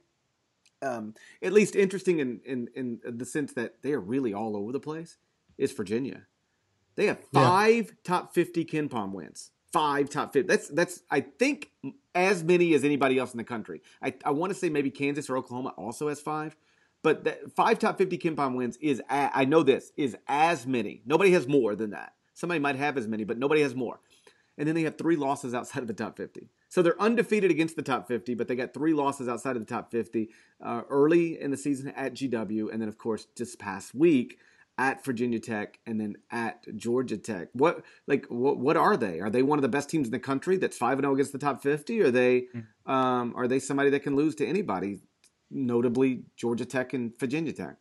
[0.81, 4.71] um, at least interesting in, in, in the sense that they are really all over
[4.71, 5.17] the place,
[5.57, 6.23] is Virginia.
[6.95, 7.93] They have five yeah.
[8.03, 9.51] top 50 KenPom wins.
[9.71, 10.47] Five top 50.
[10.47, 11.71] That's, that's I think,
[12.15, 13.81] as many as anybody else in the country.
[14.01, 16.55] I, I want to say maybe Kansas or Oklahoma also has five.
[17.03, 21.01] But that five top 50 KenPom wins is, a, I know this, is as many.
[21.05, 22.13] Nobody has more than that.
[22.33, 23.99] Somebody might have as many, but nobody has more.
[24.57, 26.49] And then they have three losses outside of the top 50.
[26.77, 29.73] So they're undefeated against the top 50, but they got three losses outside of the
[29.73, 30.29] top 50
[30.63, 34.37] uh, early in the season at GW, and then of course just past week
[34.77, 37.47] at Virginia Tech and then at Georgia Tech.
[37.53, 39.19] What like what what are they?
[39.19, 41.15] Are they one of the best teams in the country that's five and zero oh
[41.15, 41.99] against the top 50?
[42.01, 42.91] Are they hmm.
[42.91, 44.99] um, are they somebody that can lose to anybody?
[45.49, 47.77] Notably Georgia Tech and Virginia Tech.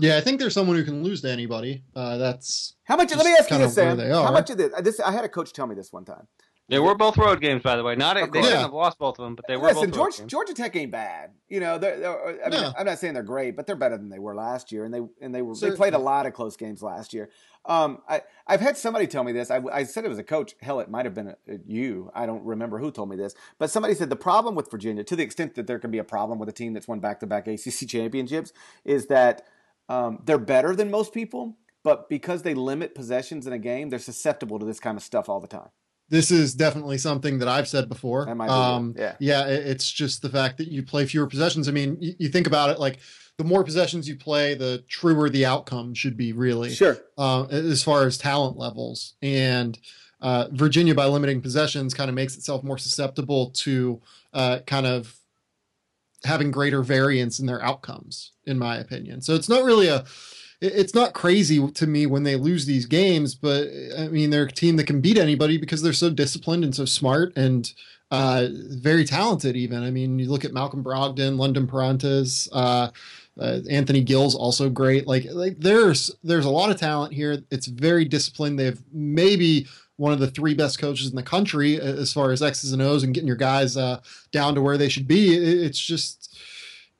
[0.00, 1.84] Yeah, I think there's someone who can lose to anybody.
[1.94, 3.14] Uh, that's how much.
[3.14, 3.98] Let me ask you this, Sam.
[3.98, 5.00] How much of this, this?
[5.00, 6.26] I had a coach tell me this one time
[6.68, 7.94] They were both road games, by the way.
[7.94, 9.68] Not they didn't have lost both of them, but they were.
[9.68, 11.30] Listen, George, Georgia Tech ain't bad.
[11.48, 12.72] You know, they're, they're, I mean, no.
[12.76, 15.00] I'm not saying they're great, but they're better than they were last year, and they
[15.20, 17.30] and they were so, they played a lot of close games last year.
[17.66, 19.48] Um, I I've had somebody tell me this.
[19.48, 20.56] I, I said it was a coach.
[20.60, 22.10] Hell, it might have been a, a, you.
[22.16, 25.14] I don't remember who told me this, but somebody said the problem with Virginia, to
[25.14, 27.28] the extent that there can be a problem with a team that's won back to
[27.28, 28.52] back ACC championships,
[28.84, 29.46] is that
[29.88, 34.00] um, they're better than most people, but because they limit possessions in a game, they're
[34.00, 35.68] susceptible to this kind of stuff all the time
[36.08, 38.28] this is definitely something that I've said before.
[38.28, 39.46] Um, yeah, yeah.
[39.46, 41.68] It's just the fact that you play fewer possessions.
[41.68, 43.00] I mean, you, you, think about it like
[43.38, 46.32] the more possessions you play, the truer the outcome should be.
[46.32, 46.98] Really, sure.
[47.18, 49.78] Uh, as far as talent levels, and
[50.20, 54.00] uh, Virginia, by limiting possessions, kind of makes itself more susceptible to
[54.32, 55.16] uh, kind of
[56.24, 59.20] having greater variance in their outcomes, in my opinion.
[59.20, 60.04] So it's not really a
[60.60, 64.52] it's not crazy to me when they lose these games, but I mean they're a
[64.52, 67.72] team that can beat anybody because they're so disciplined and so smart and
[68.10, 69.56] uh, very talented.
[69.56, 72.90] Even I mean, you look at Malcolm Brogdon, London Perrantes, uh,
[73.38, 75.06] uh, Anthony Gill's also great.
[75.06, 77.42] Like like there's there's a lot of talent here.
[77.50, 78.58] It's very disciplined.
[78.58, 79.66] They have maybe
[79.96, 83.02] one of the three best coaches in the country as far as X's and O's
[83.02, 85.34] and getting your guys uh, down to where they should be.
[85.34, 86.38] It's just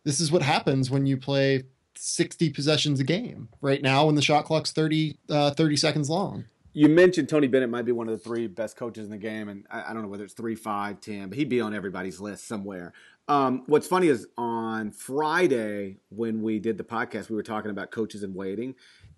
[0.05, 1.64] this is what happens when you play
[1.98, 6.44] 60 possessions a game right now when the shot clock's 30, uh, 30 seconds long.
[6.72, 9.48] You mentioned Tony Bennett might be one of the three best coaches in the game,
[9.48, 12.20] and I, I don't know whether it's three, five, ten, but he'd be on everybody's
[12.20, 12.92] list somewhere.
[13.28, 17.90] Um, what's funny is on Friday when we did the podcast, we were talking about
[17.92, 18.74] coaches in waiting,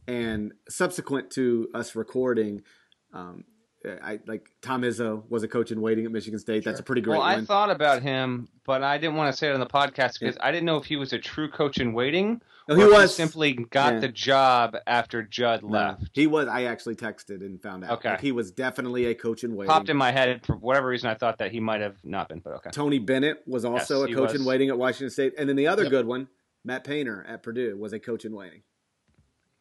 [0.07, 2.63] and subsequent to us recording,
[3.13, 3.43] um,
[3.85, 6.63] I like Tom Izzo was a coach in waiting at Michigan State.
[6.63, 6.73] Sure.
[6.73, 7.19] That's a pretty great.
[7.19, 10.21] Well, I thought about him, but I didn't want to say it on the podcast
[10.21, 10.47] because yeah.
[10.47, 13.55] I didn't know if he was a true coach in waiting no, he was simply
[13.55, 14.01] got yeah.
[14.01, 16.11] the job after Jud no, left.
[16.13, 16.49] He was.
[16.49, 17.93] I actually texted and found out.
[17.99, 19.71] Okay, like he was definitely a coach in waiting.
[19.71, 21.09] Popped in my head for whatever reason.
[21.09, 22.71] I thought that he might have not been, but okay.
[22.71, 25.67] Tony Bennett was also yes, a coach in waiting at Washington State, and then the
[25.67, 25.91] other yep.
[25.91, 26.29] good one,
[26.65, 28.63] Matt Painter at Purdue, was a coach in waiting.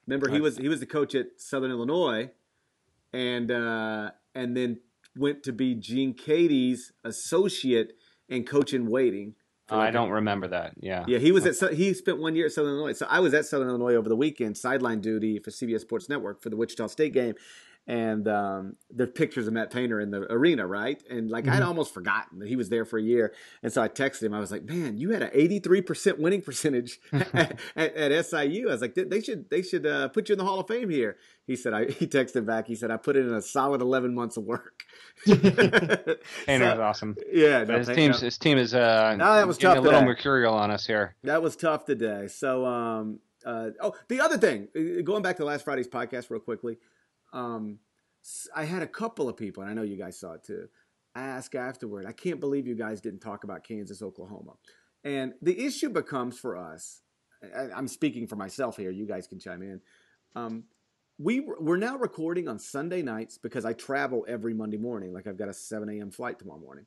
[0.06, 2.32] Remember, he was he was the coach at Southern Illinois,
[3.14, 4.80] and uh, and then
[5.16, 7.94] went to be Gene Keady's associate
[8.30, 9.36] and coach in waiting
[9.70, 10.74] I don't remember that.
[10.80, 11.04] Yeah.
[11.08, 12.94] Yeah, he was at he spent one year at Southern Illinois.
[12.94, 16.42] So I was at Southern Illinois over the weekend, sideline duty for CBS Sports Network
[16.42, 17.36] for the Wichita State game,
[17.88, 21.02] and um, there's pictures of Matt Painter in the arena, right?
[21.10, 21.54] And like mm-hmm.
[21.54, 24.34] I'd almost forgotten that he was there for a year, and so I texted him.
[24.34, 28.68] I was like, "Man, you had an 83 percent winning percentage at, at, at, SIU."
[28.68, 30.90] I was like, "They should they should uh, put you in the Hall of Fame
[30.90, 32.68] here." He said, "I." He texted back.
[32.68, 34.84] He said, "I put in a solid 11 months of work."
[35.26, 37.16] Painter's so, awesome.
[37.32, 40.54] Yeah, no, his team his team is uh, no, that was tough a little mercurial
[40.54, 41.16] on us here.
[41.24, 42.28] That was tough today.
[42.28, 46.42] So, um, uh, oh, the other thing, uh, going back to last Friday's podcast, real
[46.42, 46.78] quickly.
[47.34, 47.80] Um,
[48.56, 50.68] I had a couple of people, and I know you guys saw it too,
[51.16, 54.54] ask afterward, I can't believe you guys didn't talk about Kansas, Oklahoma.
[55.04, 57.02] And the issue becomes for us,
[57.76, 59.82] I'm speaking for myself here, you guys can chime in.
[60.36, 60.64] Um,
[61.20, 65.14] we, we're now recording on Sunday nights because I travel every Monday morning.
[65.14, 66.12] Like I've got a 7 a.m.
[66.12, 66.86] flight tomorrow morning.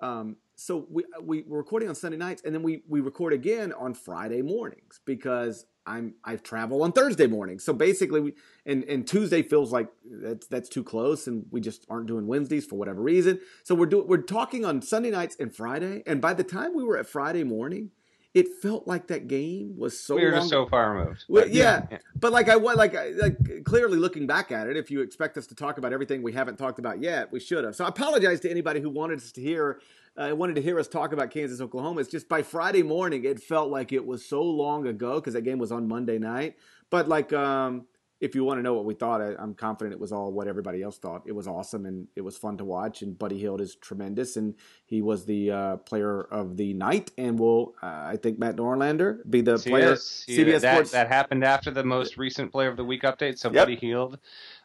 [0.00, 3.72] Um, so we, we, we're recording on Sunday nights and then we, we record again
[3.72, 7.58] on Friday mornings because I'm I travel on Thursday morning.
[7.58, 11.84] So basically, we, and and Tuesday feels like that's that's too close, and we just
[11.90, 13.38] aren't doing Wednesdays for whatever reason.
[13.64, 16.84] So we're doing we're talking on Sunday nights and Friday, and by the time we
[16.84, 17.90] were at Friday morning,
[18.34, 20.16] it felt like that game was so.
[20.16, 21.24] We were just so far removed.
[21.28, 21.86] Well, yeah.
[21.90, 21.98] yeah.
[22.16, 25.46] but like I was like like clearly looking back at it, if you expect us
[25.46, 27.76] to talk about everything we haven't talked about yet, we should have.
[27.76, 29.80] So I apologize to anybody who wanted us to hear
[30.16, 32.00] uh, wanted to hear us talk about Kansas, Oklahoma.
[32.00, 35.42] It's just by Friday morning, it felt like it was so long ago because that
[35.42, 36.56] game was on Monday night.
[36.90, 37.86] But like, um,
[38.20, 40.46] if you want to know what we thought, I, am confident it was all what
[40.46, 41.22] everybody else thought.
[41.26, 43.02] It was awesome and it was fun to watch.
[43.02, 44.54] And Buddy Hield is tremendous, and
[44.86, 47.10] he was the uh, player of the night.
[47.18, 49.94] And will uh, I think Matt Norlander be the player?
[49.94, 50.90] CBS that, Sports.
[50.92, 53.38] That happened after the most recent Player of the Week update.
[53.38, 53.62] So yep.
[53.62, 54.18] Buddy Hield.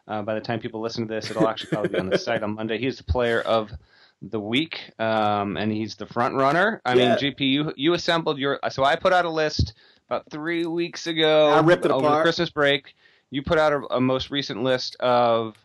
[0.08, 2.42] Uh, by the time people listen to this, it'll actually probably be on the site
[2.42, 2.78] on Monday.
[2.78, 3.70] He's the player of
[4.22, 6.80] the week, um, and he's the front runner.
[6.84, 7.16] I yeah.
[7.16, 8.58] mean, GP, you you assembled your.
[8.70, 9.74] So I put out a list
[10.08, 11.50] about three weeks ago.
[11.50, 12.24] I ripped it over apart.
[12.24, 12.94] Christmas break.
[13.30, 15.56] You put out a, a, most recent list of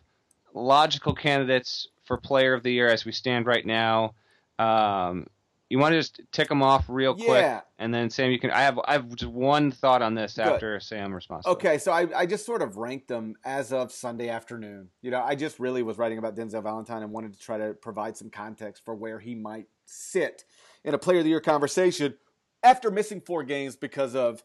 [0.54, 4.14] logical candidates for Player of the Year as we stand right now.
[4.58, 5.26] Um,
[5.68, 7.62] you want to just tick them off real quick, yeah.
[7.78, 8.52] and then Sam, you can.
[8.52, 10.46] I have I have just one thought on this Good.
[10.46, 11.44] after Sam responds.
[11.44, 14.90] Okay, so I, I just sort of ranked them as of Sunday afternoon.
[15.02, 17.74] You know, I just really was writing about Denzel Valentine and wanted to try to
[17.74, 20.44] provide some context for where he might sit
[20.84, 22.14] in a Player of the Year conversation
[22.62, 24.44] after missing four games because of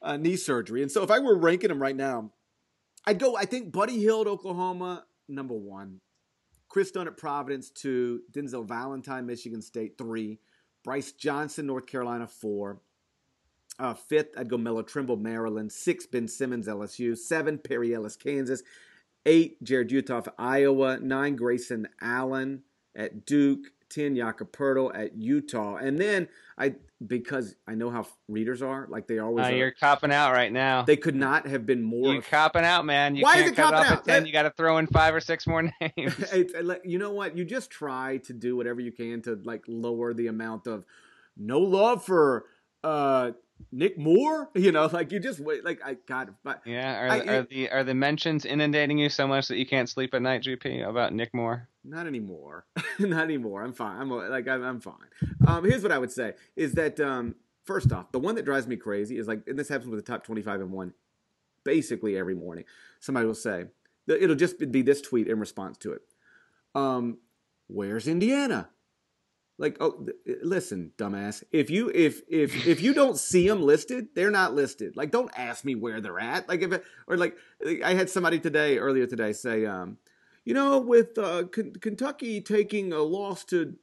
[0.00, 0.80] uh, knee surgery.
[0.80, 2.30] And so, if I were ranking them right now,
[3.04, 3.36] I'd go.
[3.36, 6.00] I think Buddy Hield, Oklahoma, number one.
[6.68, 8.22] Kris Dunn at Providence, two.
[8.32, 10.38] Denzel Valentine, Michigan State, three.
[10.84, 12.80] Brice Johnson, North Carolina, four.
[13.78, 15.72] Uh, fifth, I'd go Melo Trimble, Maryland.
[15.72, 17.16] Six, Ben Simmons, LSU.
[17.16, 18.62] Seven, Perry Ellis, Kansas.
[19.26, 20.98] Eight, Jarrod Uthoff, Iowa.
[20.98, 22.62] Nine, Grayson Allen
[22.94, 23.66] at Duke.
[23.92, 24.54] 10 Jakob
[24.94, 25.76] at Utah.
[25.76, 26.28] And then
[26.58, 26.74] I
[27.06, 29.46] because I know how readers are, like they always.
[29.46, 30.82] Uh, are, you're copping out right now.
[30.82, 32.12] They could not have been more.
[32.12, 33.16] You're copping out, man.
[33.16, 33.92] You Why can't is it cut off out?
[33.98, 34.26] at ten.
[34.26, 36.32] you got to throw in five or six more names.
[36.84, 37.36] you know what?
[37.36, 40.84] You just try to do whatever you can to like lower the amount of
[41.36, 42.44] no love for
[42.84, 43.32] uh
[43.70, 47.18] Nick Moore, you know, like you just wait, like I got, but yeah, are, I,
[47.20, 50.42] are the are the mentions inundating you so much that you can't sleep at night,
[50.42, 51.68] GP, about Nick Moore?
[51.84, 52.66] Not anymore,
[52.98, 53.62] not anymore.
[53.62, 54.00] I'm fine.
[54.00, 54.94] I'm like I'm, I'm fine.
[55.46, 57.34] Um, here's what I would say is that um,
[57.64, 60.12] first off, the one that drives me crazy is like, and this happens with the
[60.12, 60.94] top 25 and one,
[61.64, 62.64] basically every morning.
[63.00, 63.66] Somebody will say
[64.08, 66.02] it'll just be this tweet in response to it.
[66.74, 67.18] Um,
[67.68, 68.70] where's Indiana?
[69.58, 70.06] Like, oh,
[70.42, 71.44] listen, dumbass.
[71.52, 74.96] If you if if if you don't see them listed, they're not listed.
[74.96, 76.48] Like, don't ask me where they're at.
[76.48, 77.36] Like, if it, or like,
[77.84, 79.98] I had somebody today earlier today say, um,
[80.44, 83.76] you know, with uh, K- Kentucky taking a loss to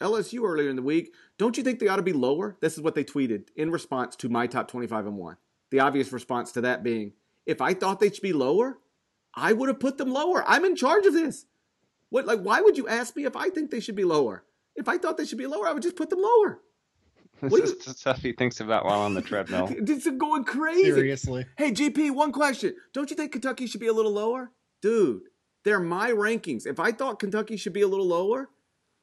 [0.00, 2.56] LSU earlier in the week, don't you think they ought to be lower?
[2.60, 5.36] This is what they tweeted in response to my top twenty-five and one.
[5.70, 7.12] The obvious response to that being,
[7.44, 8.78] if I thought they should be lower,
[9.34, 10.44] I would have put them lower.
[10.46, 11.46] I'm in charge of this.
[12.10, 14.44] What like why would you ask me if I think they should be lower?
[14.76, 16.60] If I thought they should be lower, I would just put them lower.
[17.42, 19.68] This is the stuff he thinks about while on the treadmill.
[19.70, 20.84] It's going crazy.
[20.84, 21.46] Seriously.
[21.58, 22.74] Hey, GP, one question.
[22.94, 24.52] Don't you think Kentucky should be a little lower?
[24.80, 25.22] Dude,
[25.62, 26.66] they're my rankings.
[26.66, 28.48] If I thought Kentucky should be a little lower,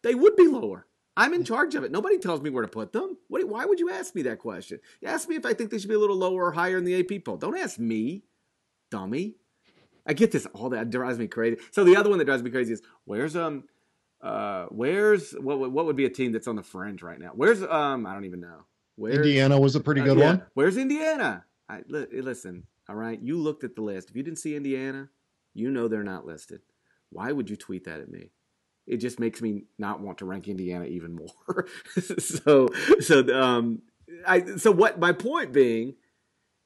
[0.02, 0.88] they would be lower.
[1.16, 1.92] I'm in charge of it.
[1.92, 3.18] Nobody tells me where to put them.
[3.28, 4.80] What, why would you ask me that question?
[5.02, 6.86] You ask me if I think they should be a little lower or higher in
[6.86, 7.38] the AP poll.
[7.38, 8.24] Don't ask me,
[8.90, 9.36] dummy.
[10.06, 11.58] I get this all that drives me crazy.
[11.72, 13.66] So the other one that drives me crazy is where's um
[14.24, 17.32] uh, where's what what would be a team that's on the fringe right now?
[17.36, 18.66] Where's um I don't even know.
[18.96, 20.28] Where's, Indiana was a pretty uh, good uh, yeah.
[20.28, 20.44] one.
[20.54, 21.44] Where's Indiana?
[21.68, 23.20] I, li- listen, all right.
[23.22, 24.10] You looked at the list.
[24.10, 25.10] If you didn't see Indiana,
[25.54, 26.62] you know they're not listed.
[27.10, 28.32] Why would you tweet that at me?
[28.86, 31.68] It just makes me not want to rank Indiana even more.
[32.20, 32.70] so
[33.00, 33.82] so um
[34.26, 35.96] I so what my point being,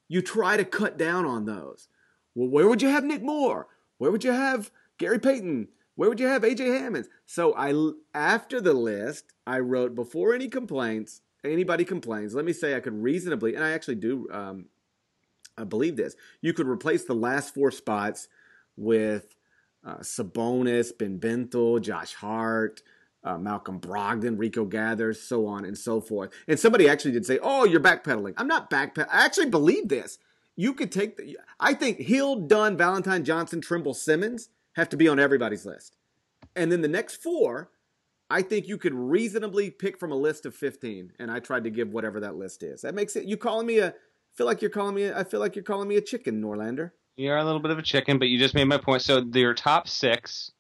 [0.08, 1.88] you try to cut down on those.
[2.36, 3.68] Well, where would you have Nick Moore?
[3.98, 5.70] Where would you have Gary Payton?
[5.98, 7.08] Where would you have AJ Hammons?
[7.26, 7.74] So I
[8.14, 12.36] after the list, I wrote before any complaints, anybody complains.
[12.36, 14.66] Let me say I could reasonably, and I actually do, um,
[15.58, 16.16] I believe this.
[16.40, 18.28] You could replace the last four spots
[18.78, 19.36] with
[19.84, 22.82] uh, Sabonis, Ben Bentil, Josh Hart.
[23.24, 26.30] Uh, Malcolm Brogdon, Rico Gathers, so on and so forth.
[26.48, 29.10] And somebody actually did say, "Oh, you're backpedaling." I'm not backpedaling.
[29.12, 30.18] I actually believe this.
[30.56, 31.38] You could take the.
[31.60, 34.48] I think Hield, Dunn, Valentine, Johnson, Trimble, Simmons
[34.78, 35.98] have to be on everybody's list.
[36.56, 37.72] And then the next four,
[38.30, 41.14] I think you could reasonably pick from a list of 15.
[41.20, 42.82] And I tried to give whatever that list is.
[42.82, 43.94] That makes it, you calling me a,
[44.36, 46.92] feel like you're calling me, a, I feel like you're calling me a chicken, Norlander.
[47.16, 49.02] You're a little bit of a chicken, but you just made my point.
[49.02, 50.52] So your top six,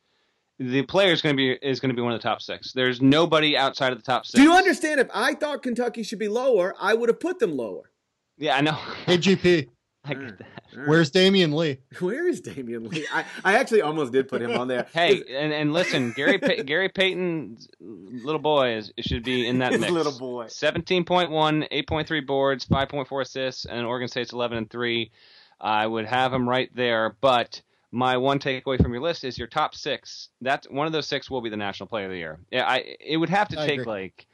[0.57, 2.73] the player is going to be is going to be one of the top six.
[2.73, 4.39] There's nobody outside of the top six.
[4.39, 4.99] Do you understand?
[4.99, 7.91] If I thought Kentucky should be lower, I would have put them lower.
[8.39, 8.71] Yeah, I know.
[9.05, 9.67] Hey, GP.
[10.07, 10.63] I get mm, that.
[10.75, 10.87] Mm.
[10.87, 11.77] Where's Damion Lee?
[11.99, 13.05] Where is Damion Lee?
[13.13, 14.87] I, I actually almost did put him on there.
[14.93, 19.71] hey, and, and listen, Gary pa- Gary Payton's little boy is should be in that
[19.71, 19.91] His mix.
[19.93, 20.45] little boy.
[20.45, 25.11] 17.1, 8.3 boards, 5.4 assists, and Oregon State's 11 and 3.
[25.59, 29.47] I would have him right there, but my one takeaway from your list is your
[29.47, 30.29] top six.
[30.41, 32.39] That's one of those six will be the national player of the year.
[32.51, 33.85] Yeah, I it would have to I take agree.
[33.85, 34.27] like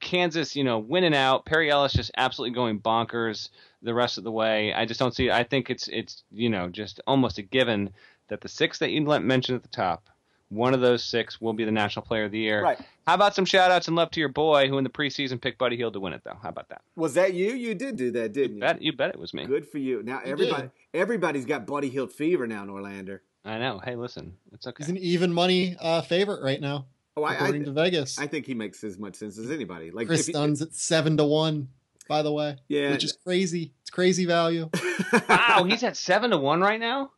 [0.00, 1.44] Kansas, you know, winning out.
[1.44, 3.48] Perry Ellis just absolutely going bonkers
[3.82, 4.72] the rest of the way.
[4.72, 5.30] I just don't see.
[5.30, 7.90] I think it's it's you know just almost a given
[8.28, 10.08] that the six that you mentioned at the top,
[10.48, 12.62] one of those six will be the national player of the year.
[12.62, 12.78] Right.
[13.06, 15.58] How about some shout outs and love to your boy who in the preseason picked
[15.58, 16.38] Buddy Hield to win it though?
[16.40, 16.82] How about that?
[16.96, 17.52] Was that you?
[17.52, 18.54] You did do that, didn't you?
[18.56, 19.44] You bet, you bet it was me.
[19.44, 20.02] Good for you.
[20.02, 20.70] Now you everybody did.
[20.94, 23.20] everybody's got Buddy Hield fever now Norlander.
[23.44, 23.80] I know.
[23.84, 24.84] Hey, listen, it's okay.
[24.84, 26.86] He's an even money uh, favorite right now.
[27.16, 29.90] Oh, I, according I, to Vegas, I think he makes as much sense as anybody.
[29.90, 31.68] Like Kris Dunn's at seven to one
[32.08, 32.56] by the way.
[32.68, 32.90] Yeah.
[32.90, 33.72] Which is crazy.
[33.80, 34.68] It's crazy value.
[35.28, 37.10] wow, he's at seven to one right now?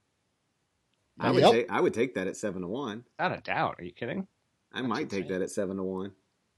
[1.19, 1.53] I would yep.
[1.53, 3.05] take I would take that at seven to one.
[3.19, 3.77] Without a doubt.
[3.79, 4.27] Are you kidding?
[4.73, 5.21] I That's might insane.
[5.21, 6.13] take that at seven to one.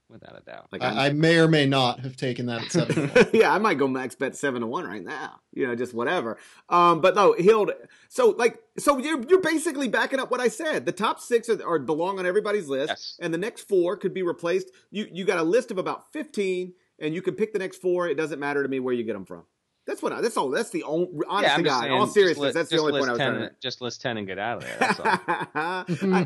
[0.09, 0.67] Without a doubt.
[0.71, 3.11] Like I, I, may or may not have taken that at seven.
[3.33, 5.41] yeah, I might go max bet seven to one right now.
[5.53, 6.37] You know, just whatever.
[6.69, 7.71] Um, but no, Hield.
[8.07, 10.85] So like, so you're you're basically backing up what I said.
[10.85, 13.17] The top six are, are belong on everybody's list, yes.
[13.19, 14.71] and the next four could be replaced.
[14.91, 18.07] You you got a list of about fifteen and you can pick the next four.
[18.07, 19.43] It doesn't matter to me where you get them from.
[19.87, 20.11] That's what.
[20.11, 20.49] I, that's all.
[20.49, 21.07] That's the only.
[21.29, 23.55] Honest yeah, saying, all seriousness, that's the only point I was 10, trying to.
[23.61, 24.63] Just list ten and get out of
[25.55, 25.85] there.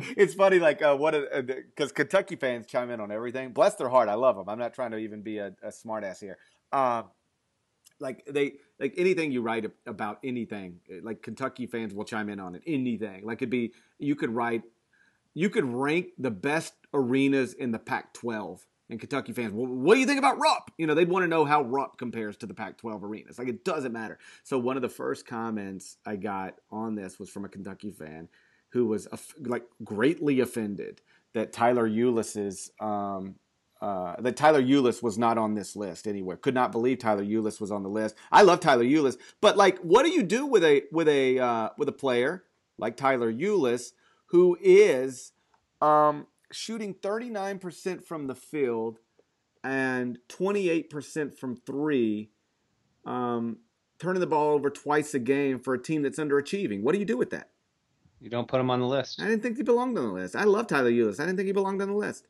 [0.17, 3.51] it's funny, like uh, what because uh, Kentucky fans chime in on everything.
[3.51, 4.49] Bless their heart, I love them.
[4.49, 6.39] I'm not trying to even be a, a smartass here.
[6.71, 7.03] Uh,
[7.99, 12.55] like they like anything you write about anything, like Kentucky fans will chime in on
[12.55, 12.63] it.
[12.65, 14.63] Anything like it'd be you could write,
[15.35, 18.61] you could rank the best arenas in the Pac-12
[18.91, 20.69] and Kentucky fans, well, what do you think about Rupp?
[20.77, 23.39] You know, they'd want to know how Rupp compares to the Pac 12 arenas.
[23.39, 24.19] Like, it doesn't matter.
[24.43, 28.27] So, one of the first comments I got on this was from a Kentucky fan
[28.69, 29.07] who was
[29.39, 31.01] like greatly offended
[31.33, 32.69] that Tyler Ulis's.
[32.79, 33.35] Um,
[33.81, 36.37] uh, that Tyler Ulis was not on this list anywhere.
[36.37, 38.15] Could not believe Tyler Ulis was on the list.
[38.31, 41.69] I love Tyler Ulis, but like, what do you do with a with a uh,
[41.79, 42.43] with a player
[42.77, 43.93] like Tyler Ulis
[44.27, 45.33] who is
[45.81, 48.99] um, shooting 39% from the field
[49.63, 52.31] and 28% from three,
[53.05, 53.57] um,
[53.99, 56.81] turning the ball over twice a game for a team that's underachieving.
[56.81, 57.49] What do you do with that?
[58.19, 59.19] You don't put him on the list.
[59.21, 60.35] I didn't think he belonged on the list.
[60.35, 61.19] I love Tyler Ulis.
[61.19, 62.27] I didn't think he belonged on the list.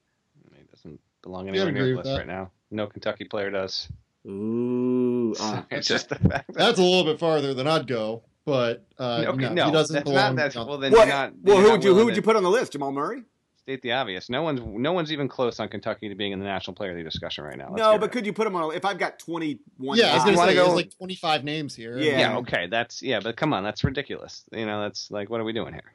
[0.55, 2.17] He doesn't belong anywhere near the list that.
[2.17, 2.51] right now.
[2.69, 3.89] No Kentucky player does.
[4.26, 8.24] Ooh, uh, it's just the fact that that's a little bit farther than I'd go.
[8.45, 10.15] But uh, okay, no, no, he doesn't belong.
[10.15, 12.43] Not, that's, well, then well, not, well who would you who would you put on
[12.43, 12.72] the list?
[12.72, 13.24] Jamal Murray?
[13.64, 14.30] State the obvious.
[14.30, 16.97] No one's no one's even close on Kentucky to being in the national player of
[16.97, 17.70] the discussion right now.
[17.70, 18.12] Let's no, but it.
[18.12, 18.74] could you put them on?
[18.74, 21.16] If I've got twenty one, yeah, I was going to say go, there's like twenty
[21.16, 21.97] five names here.
[21.97, 22.20] Yeah.
[22.20, 24.43] yeah, okay, that's yeah, but come on, that's ridiculous.
[24.51, 25.93] You know, that's like, what are we doing here?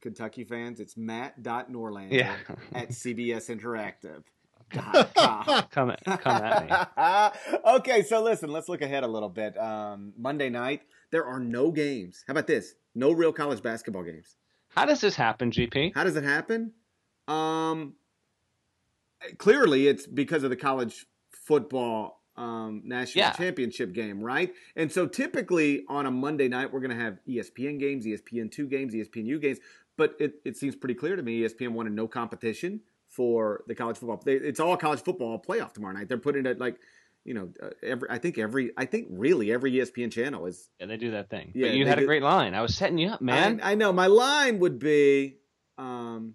[0.00, 2.36] Kentucky fans, it's Matt Norlander yeah.
[2.74, 4.22] at CBS Interactive.
[5.70, 7.58] come, at, come at me.
[7.74, 9.58] okay, so listen, let's look ahead a little bit.
[9.58, 12.24] Um, Monday night, there are no games.
[12.26, 12.74] How about this?
[12.94, 14.36] No real college basketball games.
[14.70, 15.94] How does this happen, GP?
[15.94, 16.72] How does it happen?
[17.28, 17.94] Um,
[19.38, 23.32] clearly, it's because of the college football um, national yeah.
[23.32, 24.52] championship game, right?
[24.76, 28.94] And so typically on a Monday night, we're going to have ESPN games, ESPN2 games,
[28.94, 29.58] ESPNU games.
[29.96, 33.98] But it, it seems pretty clear to me ESPN wanted no competition for the college
[33.98, 34.22] football.
[34.24, 36.08] They, it's all college football playoff tomorrow night.
[36.08, 36.76] They're putting it like
[37.24, 40.68] you know, uh, every I think every I think really every ESPN channel is.
[40.78, 41.52] Yeah, they do that thing.
[41.54, 42.54] Yeah, but you had do, a great line.
[42.54, 43.60] I was setting you up, man.
[43.62, 45.36] I, I know my line would be.
[45.78, 46.34] Um,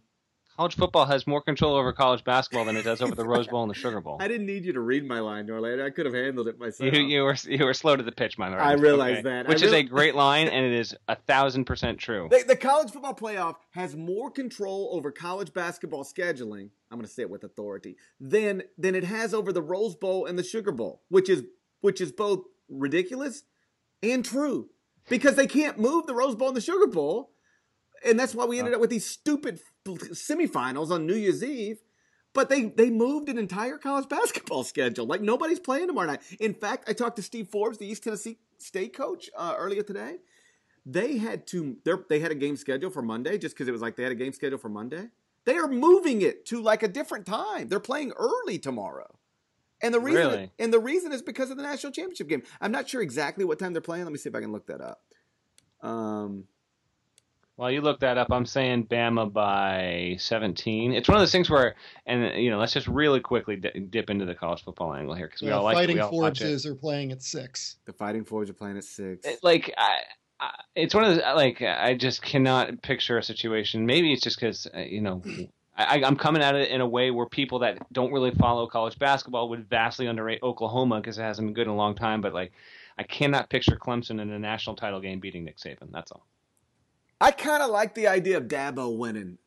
[0.58, 3.64] college football has more control over college basketball than it does over the Rose Bowl
[3.64, 4.18] and the Sugar Bowl.
[4.22, 5.86] I didn't need you to read my line, Norlander.
[5.86, 6.94] I could have handled it myself.
[6.94, 8.60] You, you were you were slow to the pitch, my man.
[8.60, 9.22] I realize okay?
[9.24, 12.28] that, which I is a great line, and it is a thousand percent true.
[12.32, 16.70] The, the college football playoff has more control over college basketball scheduling.
[16.92, 20.26] I'm going to say it with authority than than it has over the Rose Bowl
[20.26, 21.44] and the Sugar Bowl, which is
[21.82, 23.44] which is both ridiculous
[24.02, 24.70] and true
[25.10, 27.32] because they can't move the Rose Bowl and the Sugar Bowl
[28.06, 28.78] and that's why we ended oh.
[28.78, 31.80] up with these stupid semifinals on New Year's Eve.
[32.34, 35.06] But they they moved an entire college basketball schedule.
[35.06, 36.22] Like nobody's playing tomorrow night.
[36.40, 40.18] In fact, I talked to Steve Forbes, the East Tennessee State coach, uh, earlier today.
[40.86, 41.78] They had to
[42.10, 44.16] they had a game schedule for Monday just because it was like they had a
[44.16, 45.08] game schedule for Monday.
[45.46, 47.70] They are moving it to like a different time.
[47.70, 49.16] They're playing early tomorrow.
[49.82, 50.52] And the reason really?
[50.60, 52.44] and the reason is because of the national championship game.
[52.60, 54.04] I'm not sure exactly what time they're playing.
[54.04, 55.02] Let me see if I can look that up.
[55.82, 56.46] Um,
[57.56, 60.94] while you look that up, I'm saying Bama by 17.
[60.94, 61.76] It's one of those things where,
[62.06, 65.42] and you know, let's just really quickly dip into the college football angle here because
[65.42, 65.76] we all like it.
[65.76, 66.10] The Fighting it.
[66.10, 67.78] Forbeses are playing at six.
[67.86, 69.26] The Fighting Forbes are playing at six.
[69.26, 70.00] It, like, I,
[70.40, 73.86] I, it's one of those like I just cannot picture a situation.
[73.86, 75.22] Maybe it's just because uh, you know.
[75.78, 78.98] I, I'm coming at it in a way where people that don't really follow college
[78.98, 82.22] basketball would vastly underrate Oklahoma because it hasn't been good in a long time.
[82.22, 82.54] But like,
[82.98, 85.92] I cannot picture Clemson in a national title game beating Nick Saban.
[85.92, 86.26] That's all.
[87.22, 89.38] I kind of like the idea of Dabo winning.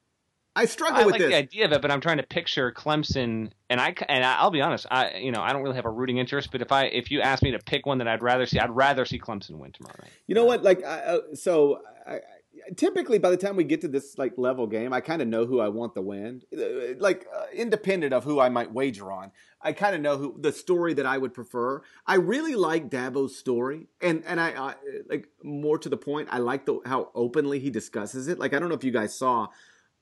[0.56, 1.30] I struggle I with like this.
[1.30, 4.60] the idea of it, but I'm trying to picture Clemson, and I and I'll be
[4.60, 7.12] honest, I you know I don't really have a rooting interest, but if I if
[7.12, 9.70] you ask me to pick one that I'd rather see, I'd rather see Clemson win
[9.70, 10.10] tomorrow night.
[10.26, 10.64] You know what?
[10.64, 12.18] Like, I, uh, so I,
[12.76, 15.46] typically by the time we get to this like level game, I kind of know
[15.46, 16.42] who I want to win.
[16.56, 20.36] Uh, like uh, independent of who I might wager on, I kind of know who
[20.38, 21.82] the story that I would prefer.
[22.06, 24.74] I really like Dabo's story, and and I, I
[25.09, 26.28] like more to the point.
[26.30, 28.38] I like the how openly he discusses it.
[28.38, 29.48] Like I don't know if you guys saw.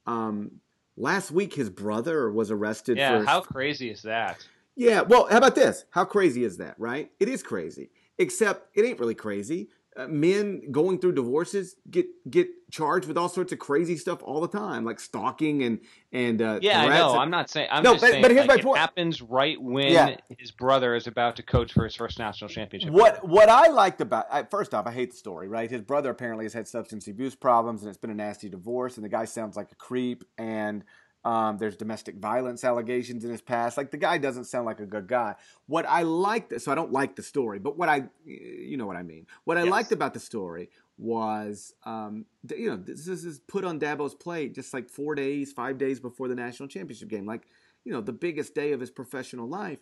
[0.06, 0.60] Um,
[0.96, 2.96] last week, his brother was arrested.
[2.96, 4.46] Yeah, for, how crazy is that?
[4.76, 5.84] Yeah, well, how about this?
[5.90, 6.74] How crazy is that?
[6.78, 7.10] Right?
[7.18, 7.90] It is crazy.
[8.18, 13.28] Except it ain't really crazy uh, men going through divorces get get charged with all
[13.28, 15.80] sorts of crazy stuff all the time, like stalking and
[16.12, 17.12] and uh, yeah, I know.
[17.12, 17.68] And, I'm not saying.
[17.70, 18.76] I'm no, just but, saying, but here's like, my point.
[18.76, 20.16] It happens right when yeah.
[20.38, 22.90] his brother is about to coach for his first national championship.
[22.90, 25.48] What what I liked about I, first off, I hate the story.
[25.48, 28.96] Right, his brother apparently has had substance abuse problems, and it's been a nasty divorce,
[28.96, 30.84] and the guy sounds like a creep, and
[31.26, 33.76] Um, there's domestic violence allegations in his past.
[33.76, 35.34] Like the guy doesn't sound like a good guy.
[35.66, 38.96] What I liked, so I don't like the story, but what I, you know what
[38.96, 39.26] I mean.
[39.42, 39.70] What I yes.
[39.72, 44.54] liked about the story was, um, you know, this, this is put on Dabo's plate
[44.54, 47.48] just like four days, five days before the national championship game, like
[47.84, 49.80] you know the biggest day of his professional life.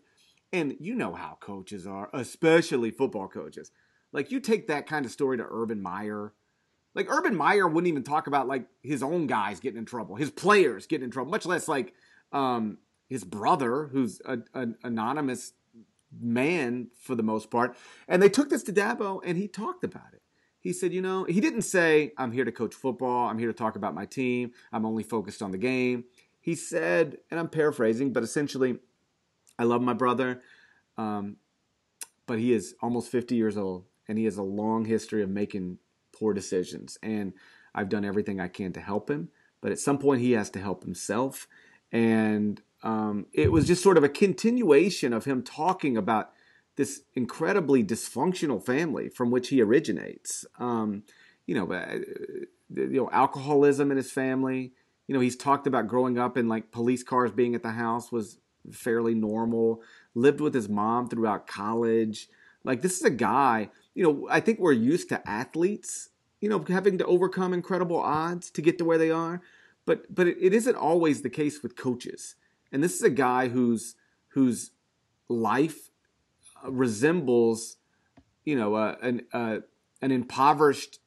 [0.51, 3.71] And you know how coaches are, especially football coaches.
[4.13, 6.33] Like you take that kind of story to Urban Meyer
[6.95, 10.31] like Urban Meyer wouldn't even talk about like his own guys getting in trouble, his
[10.31, 11.95] players getting in trouble, much less like
[12.33, 12.79] um,
[13.09, 14.21] his brother, who's
[14.55, 15.53] an anonymous
[16.21, 17.77] man for the most part.
[18.09, 20.23] And they took this to Dabo, and he talked about it.
[20.61, 23.29] He said, you know, he didn't say, I'm here to coach football.
[23.29, 24.53] I'm here to talk about my team.
[24.73, 26.05] I'm only focused on the game.
[26.41, 28.79] He said, and I'm paraphrasing, but essentially,
[29.59, 30.41] I love my brother,
[30.97, 31.37] um,
[32.27, 35.79] but he is almost 50 years old, and he has a long history of making
[36.15, 36.99] poor decisions.
[37.03, 37.33] And
[37.75, 39.29] I've done everything I can to help him,
[39.61, 41.49] but at some point he has to help himself.
[41.93, 46.33] And um, it was just sort of a continuation of him talking about
[46.77, 50.45] this incredibly dysfunctional family from which he originates.
[50.59, 51.05] Um,
[51.47, 51.99] you know, uh,
[52.75, 54.73] you know, alcoholism in his family.
[55.07, 58.11] You know, he's talked about growing up and like police cars being at the house
[58.11, 58.39] was
[58.73, 59.83] fairly normal.
[60.15, 62.29] Lived with his mom throughout college.
[62.65, 66.65] Like this is a guy you know, I think we're used to athletes, you know,
[66.69, 69.41] having to overcome incredible odds to get to where they are.
[69.87, 72.35] But but it, it isn't always the case with coaches.
[72.73, 73.95] And this is a guy whose
[74.29, 74.73] whose
[75.29, 75.91] life
[76.65, 77.77] uh, resembles,
[78.45, 79.59] you know, uh, an uh,
[80.03, 80.99] an impoverished,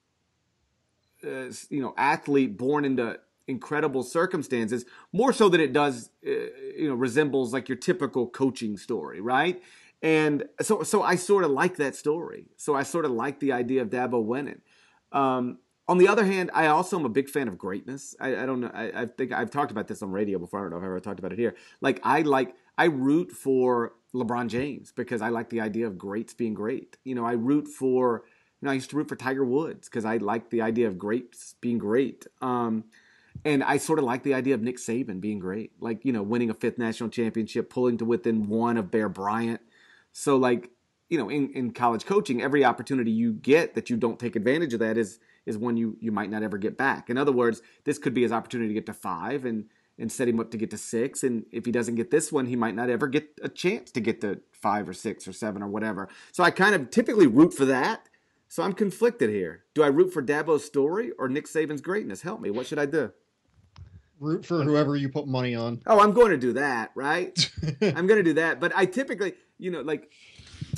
[1.26, 6.30] uh, you know, athlete born into incredible circumstances more so than it does uh,
[6.78, 9.62] you know resembles like your typical coaching story right
[10.02, 12.48] and so, so I sort of like that story.
[12.56, 14.62] So I sort of like the idea of Dabo winning.
[15.12, 18.16] Um, on the other hand, I also am a big fan of greatness.
[18.20, 18.72] I, I don't know.
[18.74, 20.60] I, I, think I've talked about this on radio before.
[20.60, 21.56] I don't know if I've ever talked about it here.
[21.80, 26.34] Like I like, I root for LeBron James because I like the idea of greats
[26.34, 26.98] being great.
[27.06, 28.24] You know, I root for,
[28.62, 30.98] you know, I used to root for Tiger Woods because I like the idea of
[30.98, 32.28] greats being great.
[32.42, 32.84] Um,
[33.46, 36.24] and I sort of like the idea of Nick Saban being great, like you know,
[36.24, 39.62] winning a fifth national championship, pulling to within one of Bear Bryant.
[40.18, 40.72] So like,
[41.10, 44.74] you know, in, in college coaching, every opportunity you get that you don't take advantage
[44.74, 47.12] of that is is one you you might not ever get back.
[47.12, 49.66] In other words, this could be his opportunity to get to five and
[50.00, 51.24] and set him up to get to six.
[51.24, 54.00] And if he doesn't get this one, he might not ever get a chance to
[54.00, 56.10] get to five or six or seven or whatever.
[56.32, 58.10] So I kind of typically root for that.
[58.48, 59.66] So I'm conflicted here.
[59.76, 62.24] Do I root for Dabo's story or Nick Saban's greatness?
[62.24, 62.50] Help me.
[62.50, 63.12] What should I do?
[64.20, 65.82] root for whoever you put money on.
[65.86, 67.38] Oh, I'm going to do that, right?
[67.82, 68.60] I'm going to do that.
[68.60, 70.12] But I typically, you know, like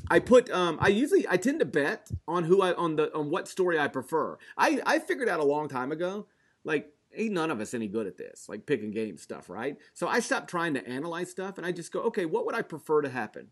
[0.09, 3.29] I put um I usually I tend to bet on who I on the on
[3.29, 4.37] what story I prefer.
[4.57, 6.27] I I figured out a long time ago
[6.63, 9.77] like ain't none of us any good at this, like picking game stuff, right?
[9.93, 12.61] So I stopped trying to analyze stuff and I just go, okay, what would I
[12.61, 13.47] prefer to happen?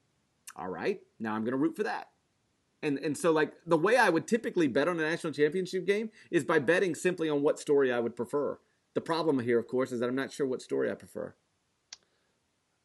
[0.56, 2.10] All right, now I'm to root for that.
[2.84, 6.12] And and so like the way I would typically bet on a national championship game
[6.30, 8.60] is by betting simply on what story I would prefer.
[8.94, 11.36] The problem here, of course, is that I'm not sure what story I prefer.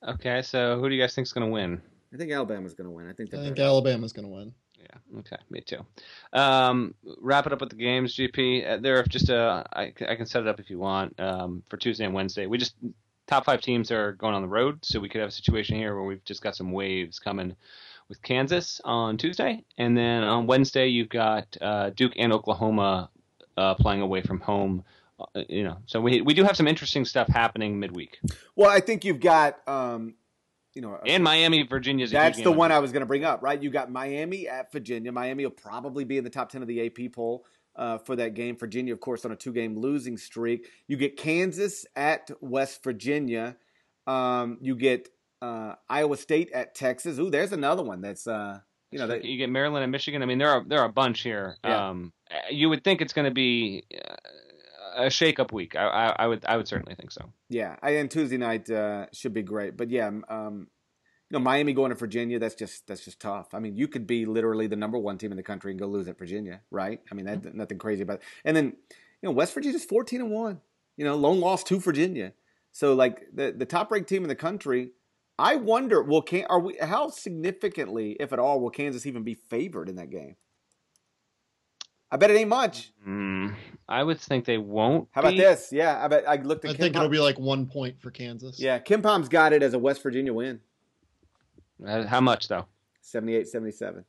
[0.06, 1.80] Okay, so who do you guys think is to win?
[2.12, 3.08] I think Alabama's going to win.
[3.08, 3.32] I think.
[3.34, 4.54] I think Alabama's going to win.
[4.78, 5.20] Yeah.
[5.20, 5.36] Okay.
[5.50, 5.84] Me too.
[6.32, 8.68] Um, wrap it up with the games, GP.
[8.68, 9.64] Uh, there are just a.
[9.72, 12.46] I, I can set it up if you want um, for Tuesday and Wednesday.
[12.46, 12.74] We just
[13.26, 15.94] top five teams are going on the road, so we could have a situation here
[15.94, 17.56] where we've just got some waves coming
[18.08, 23.08] with Kansas on Tuesday, and then on Wednesday you've got uh, Duke and Oklahoma
[23.56, 24.84] uh, playing away from home
[25.34, 28.18] uh, you know, so we we do have some interesting stuff happening midweek.
[28.56, 30.14] Well, I think you've got, um,
[30.74, 32.06] you know, and Miami, Virginia.
[32.06, 33.62] That's the one I was going to bring up, right?
[33.62, 35.12] You got Miami at Virginia.
[35.12, 37.44] Miami will probably be in the top ten of the AP poll.
[37.74, 40.68] Uh, for that game, Virginia, of course, on a two-game losing streak.
[40.88, 43.56] You get Kansas at West Virginia.
[44.06, 45.08] Um, you get
[45.40, 47.18] uh, Iowa State at Texas.
[47.18, 48.58] Ooh, there's another one that's uh,
[48.92, 50.22] you know, that, you get Maryland and Michigan.
[50.22, 51.56] I mean, there are there are a bunch here.
[51.64, 51.88] Yeah.
[51.88, 52.12] Um,
[52.50, 54.14] you would think it's going to be uh,
[54.96, 55.76] a shake-up week.
[55.76, 57.32] I, I, I, would I would certainly think so.
[57.48, 59.76] Yeah, I, and Tuesday night uh, should be great.
[59.76, 60.68] But yeah, um,
[61.30, 63.54] you know, Miami going to Virginia, that's just that's just tough.
[63.54, 65.86] I mean, you could be literally the number one team in the country and go
[65.86, 67.00] lose at Virginia, right?
[67.10, 67.56] I mean, that's mm-hmm.
[67.56, 68.22] nothing crazy about it.
[68.44, 70.60] And then, you know, West Virginia's fourteen and one.
[70.96, 72.32] You know, lone loss to Virginia.
[72.72, 74.90] So like the the top ranked team in the country.
[75.38, 79.34] I wonder, will can are we how significantly, if at all, will Kansas even be
[79.34, 80.36] favored in that game?
[82.10, 82.92] I bet it ain't much.
[83.08, 83.54] Mm,
[83.92, 85.08] I would think they won't.
[85.10, 85.68] How about this?
[85.70, 86.70] Yeah, I bet I looked at.
[86.70, 88.58] I think it'll be like one point for Kansas.
[88.58, 90.60] Yeah, KenPom's got it as a West Virginia win.
[91.86, 92.64] Uh, how much though?
[93.02, 94.04] 78 77.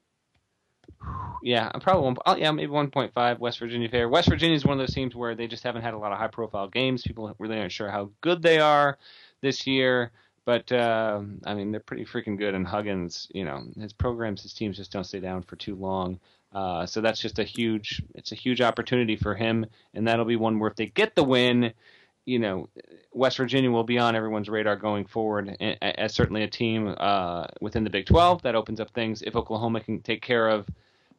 [1.41, 2.15] Yeah, I'm probably one.
[2.25, 3.39] Oh, yeah, maybe 1.5.
[3.39, 4.07] West Virginia fair.
[4.07, 6.17] West Virginia is one of those teams where they just haven't had a lot of
[6.17, 7.03] high profile games.
[7.03, 8.97] People really aren't sure how good they are
[9.41, 10.11] this year.
[10.45, 12.53] But uh, I mean, they're pretty freaking good.
[12.53, 16.19] And Huggins, you know, his programs, his teams just don't stay down for too long.
[16.53, 20.35] Uh, so that's just a huge, it's a huge opportunity for him, and that'll be
[20.35, 21.73] one where if they get the win,
[22.25, 22.69] you know,
[23.11, 27.83] West Virginia will be on everyone's radar going forward as certainly a team uh, within
[27.83, 29.21] the Big 12 that opens up things.
[29.21, 30.67] If Oklahoma can take care of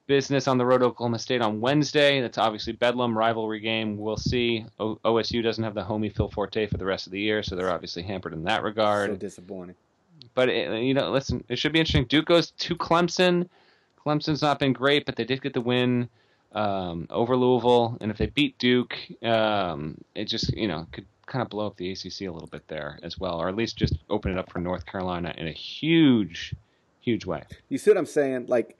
[0.06, 2.20] business on the road to Oklahoma State on Wednesday.
[2.20, 3.96] That's obviously Bedlam rivalry game.
[3.96, 4.66] We'll see.
[4.78, 7.56] O- OSU doesn't have the homie Phil Forte for the rest of the year, so
[7.56, 9.10] they're obviously hampered in that regard.
[9.10, 9.76] So disappointing.
[10.34, 12.04] But it, you know, listen, it should be interesting.
[12.04, 13.48] Duke goes to Clemson.
[14.06, 16.08] Clemson's not been great, but they did get the win
[16.52, 21.42] um, over Louisville, and if they beat Duke, um, it just you know could kind
[21.42, 23.94] of blow up the ACC a little bit there as well, or at least just
[24.10, 26.54] open it up for North Carolina in a huge,
[27.00, 27.42] huge way.
[27.68, 28.46] You see what I'm saying?
[28.46, 28.76] Like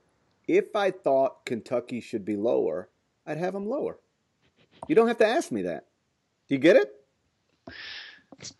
[0.46, 2.88] if I thought Kentucky should be lower,
[3.26, 3.98] I'd have them lower.
[4.88, 5.86] You don't have to ask me that.
[6.48, 6.92] Do you get it?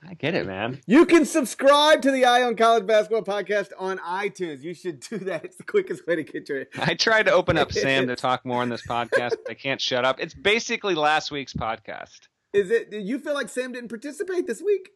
[0.09, 0.81] I get it, man.
[0.87, 4.62] You can subscribe to the Eye on College Basketball podcast on iTunes.
[4.62, 5.45] You should do that.
[5.45, 6.66] It's the quickest way to get your.
[6.79, 9.81] I tried to open up Sam to talk more on this podcast, but I can't
[9.81, 10.20] shut up.
[10.20, 12.29] It's basically last week's podcast.
[12.53, 12.91] Is it?
[12.91, 14.91] Do you feel like Sam didn't participate this week?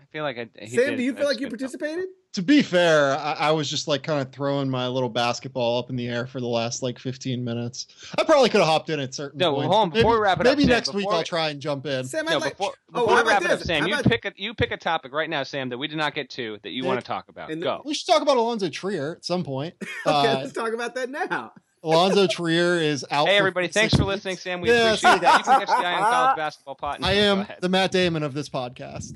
[0.00, 0.66] I feel like I.
[0.66, 2.06] Sam, did, do you feel like you participated?
[2.34, 5.90] To be fair, I, I, was just like kind of throwing my little basketball up
[5.90, 7.88] in the air for the last like 15 minutes.
[8.16, 9.66] I probably could have hopped in at certain no, points.
[9.66, 11.48] hold on, before maybe, we wrap it up, maybe up, next Sam, week I'll try
[11.48, 12.04] and jump in.
[12.04, 14.54] Sam, no, like, before, oh, before we wrap it up, Sam, you pick a you
[14.54, 17.00] pick a topic right now, Sam, that we did not get to that you want
[17.00, 17.50] to talk about.
[17.60, 17.82] Go.
[17.84, 19.74] We should talk about Allonzo Trier at some point.
[19.82, 21.52] okay, uh, let's talk about that now.
[21.82, 23.28] Allonzo Trier is out.
[23.28, 23.68] Hey, everybody!
[23.68, 24.60] Thanks for listening, Sam.
[24.60, 25.38] We yeah, appreciate that.
[25.38, 26.98] You can catch the Eye College Basketball Pot.
[27.02, 29.14] I am the Matt Damon of this podcast.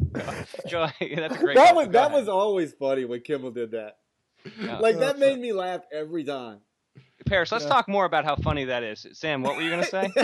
[0.70, 1.18] Go ahead.
[1.18, 1.56] That's great.
[1.56, 3.98] That was that was always funny when Kimmel did that.
[4.58, 4.78] Yeah.
[4.78, 6.60] Like that made me laugh every time.
[7.26, 7.70] Parrish, let's yeah.
[7.70, 9.06] talk more about how funny that is.
[9.12, 10.10] Sam, what were you gonna say?
[10.16, 10.22] no,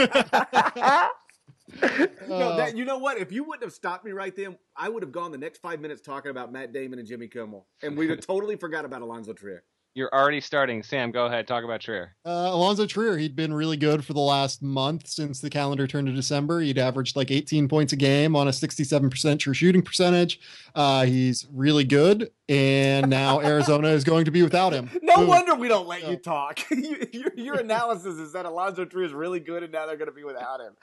[2.35, 3.19] uh, that you know what?
[3.19, 5.81] If you wouldn't have stopped me right then, I would have gone the next five
[5.81, 9.37] minutes talking about Matt Damon and Jimmy Kimmel, and we'd have totally forgot about Allonzo
[9.37, 9.63] Trier.
[9.95, 10.85] You're already starting.
[10.85, 11.49] Sam, go ahead.
[11.49, 12.15] Talk about Trier.
[12.25, 16.07] Uh, Allonzo Trier, he'd been really good for the last month since the calendar turned
[16.07, 16.61] to December.
[16.61, 20.39] He'd averaged like 18 points a game on a 67% true shooting percentage.
[20.77, 22.31] Uh, he's really good.
[22.49, 24.91] And now Arizona is going to be without him.
[25.03, 25.27] No Boom.
[25.27, 26.61] wonder we don't let you talk.
[26.71, 30.15] your, your, analysis is that Allonzo Trier is really good and now they're going to
[30.15, 30.75] be without him.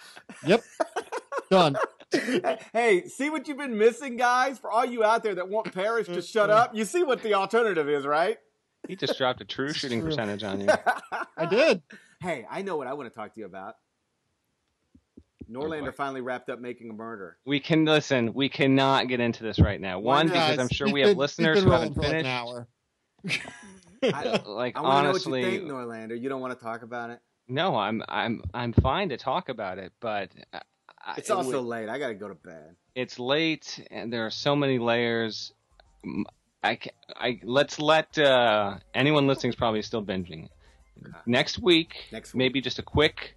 [0.45, 0.63] Yep.
[1.49, 1.77] Done.
[2.73, 4.59] hey, see what you've been missing, guys?
[4.59, 7.33] For all you out there that want Parrish to shut up, you see what the
[7.33, 8.37] alternative is, right?
[8.87, 10.09] He just dropped a true shooting true.
[10.09, 10.67] percentage on you.
[11.37, 11.81] I did.
[12.21, 13.75] Hey, I know what I want to talk to you about.
[15.49, 17.37] Norlander finally wrapped up making a murder.
[17.45, 18.33] We can listen.
[18.33, 19.99] We cannot get into this right now.
[19.99, 22.13] One, because I'm sure we have listeners who haven't finished.
[22.13, 22.67] Like an hour.
[24.03, 26.21] I, like I honestly, know what you think, Norlander.
[26.21, 27.19] You don't want to talk about it.
[27.47, 30.59] No, I'm I'm I'm fine to talk about it, but uh,
[30.99, 31.89] I, it's also it, late.
[31.89, 32.75] I got to go to bed.
[32.95, 35.53] It's late, and there are so many layers.
[36.63, 36.79] I,
[37.15, 40.49] I let's let uh, anyone listening is probably still binging.
[41.25, 43.35] Next week, next week, maybe just a quick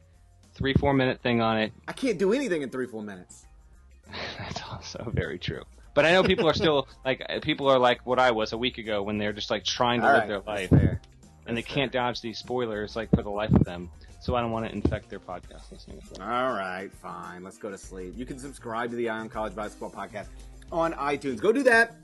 [0.54, 1.72] three four minute thing on it.
[1.86, 3.44] I can't do anything in three four minutes.
[4.38, 5.62] That's also very true.
[5.94, 8.78] But I know people are still like people are like what I was a week
[8.78, 10.98] ago when they're just like trying to All live right, their life,
[11.46, 13.90] and they can't dodge these spoilers like for the life of them.
[14.20, 16.00] So I don't want to infect their podcast listening.
[16.20, 17.42] All right, fine.
[17.42, 18.14] Let's go to sleep.
[18.16, 20.26] You can subscribe to the Eye on College Basketball Podcast
[20.70, 21.40] on iTunes.
[21.40, 21.96] Go do that.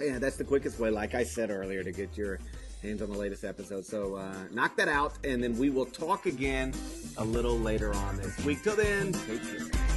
[0.00, 2.38] Yeah, that's the quickest way, like I said earlier, to get your
[2.82, 3.84] hands on the latest episode.
[3.84, 6.72] So uh, knock that out, and then we will talk again
[7.18, 8.62] a little later on this week.
[8.62, 9.89] Till then, take care.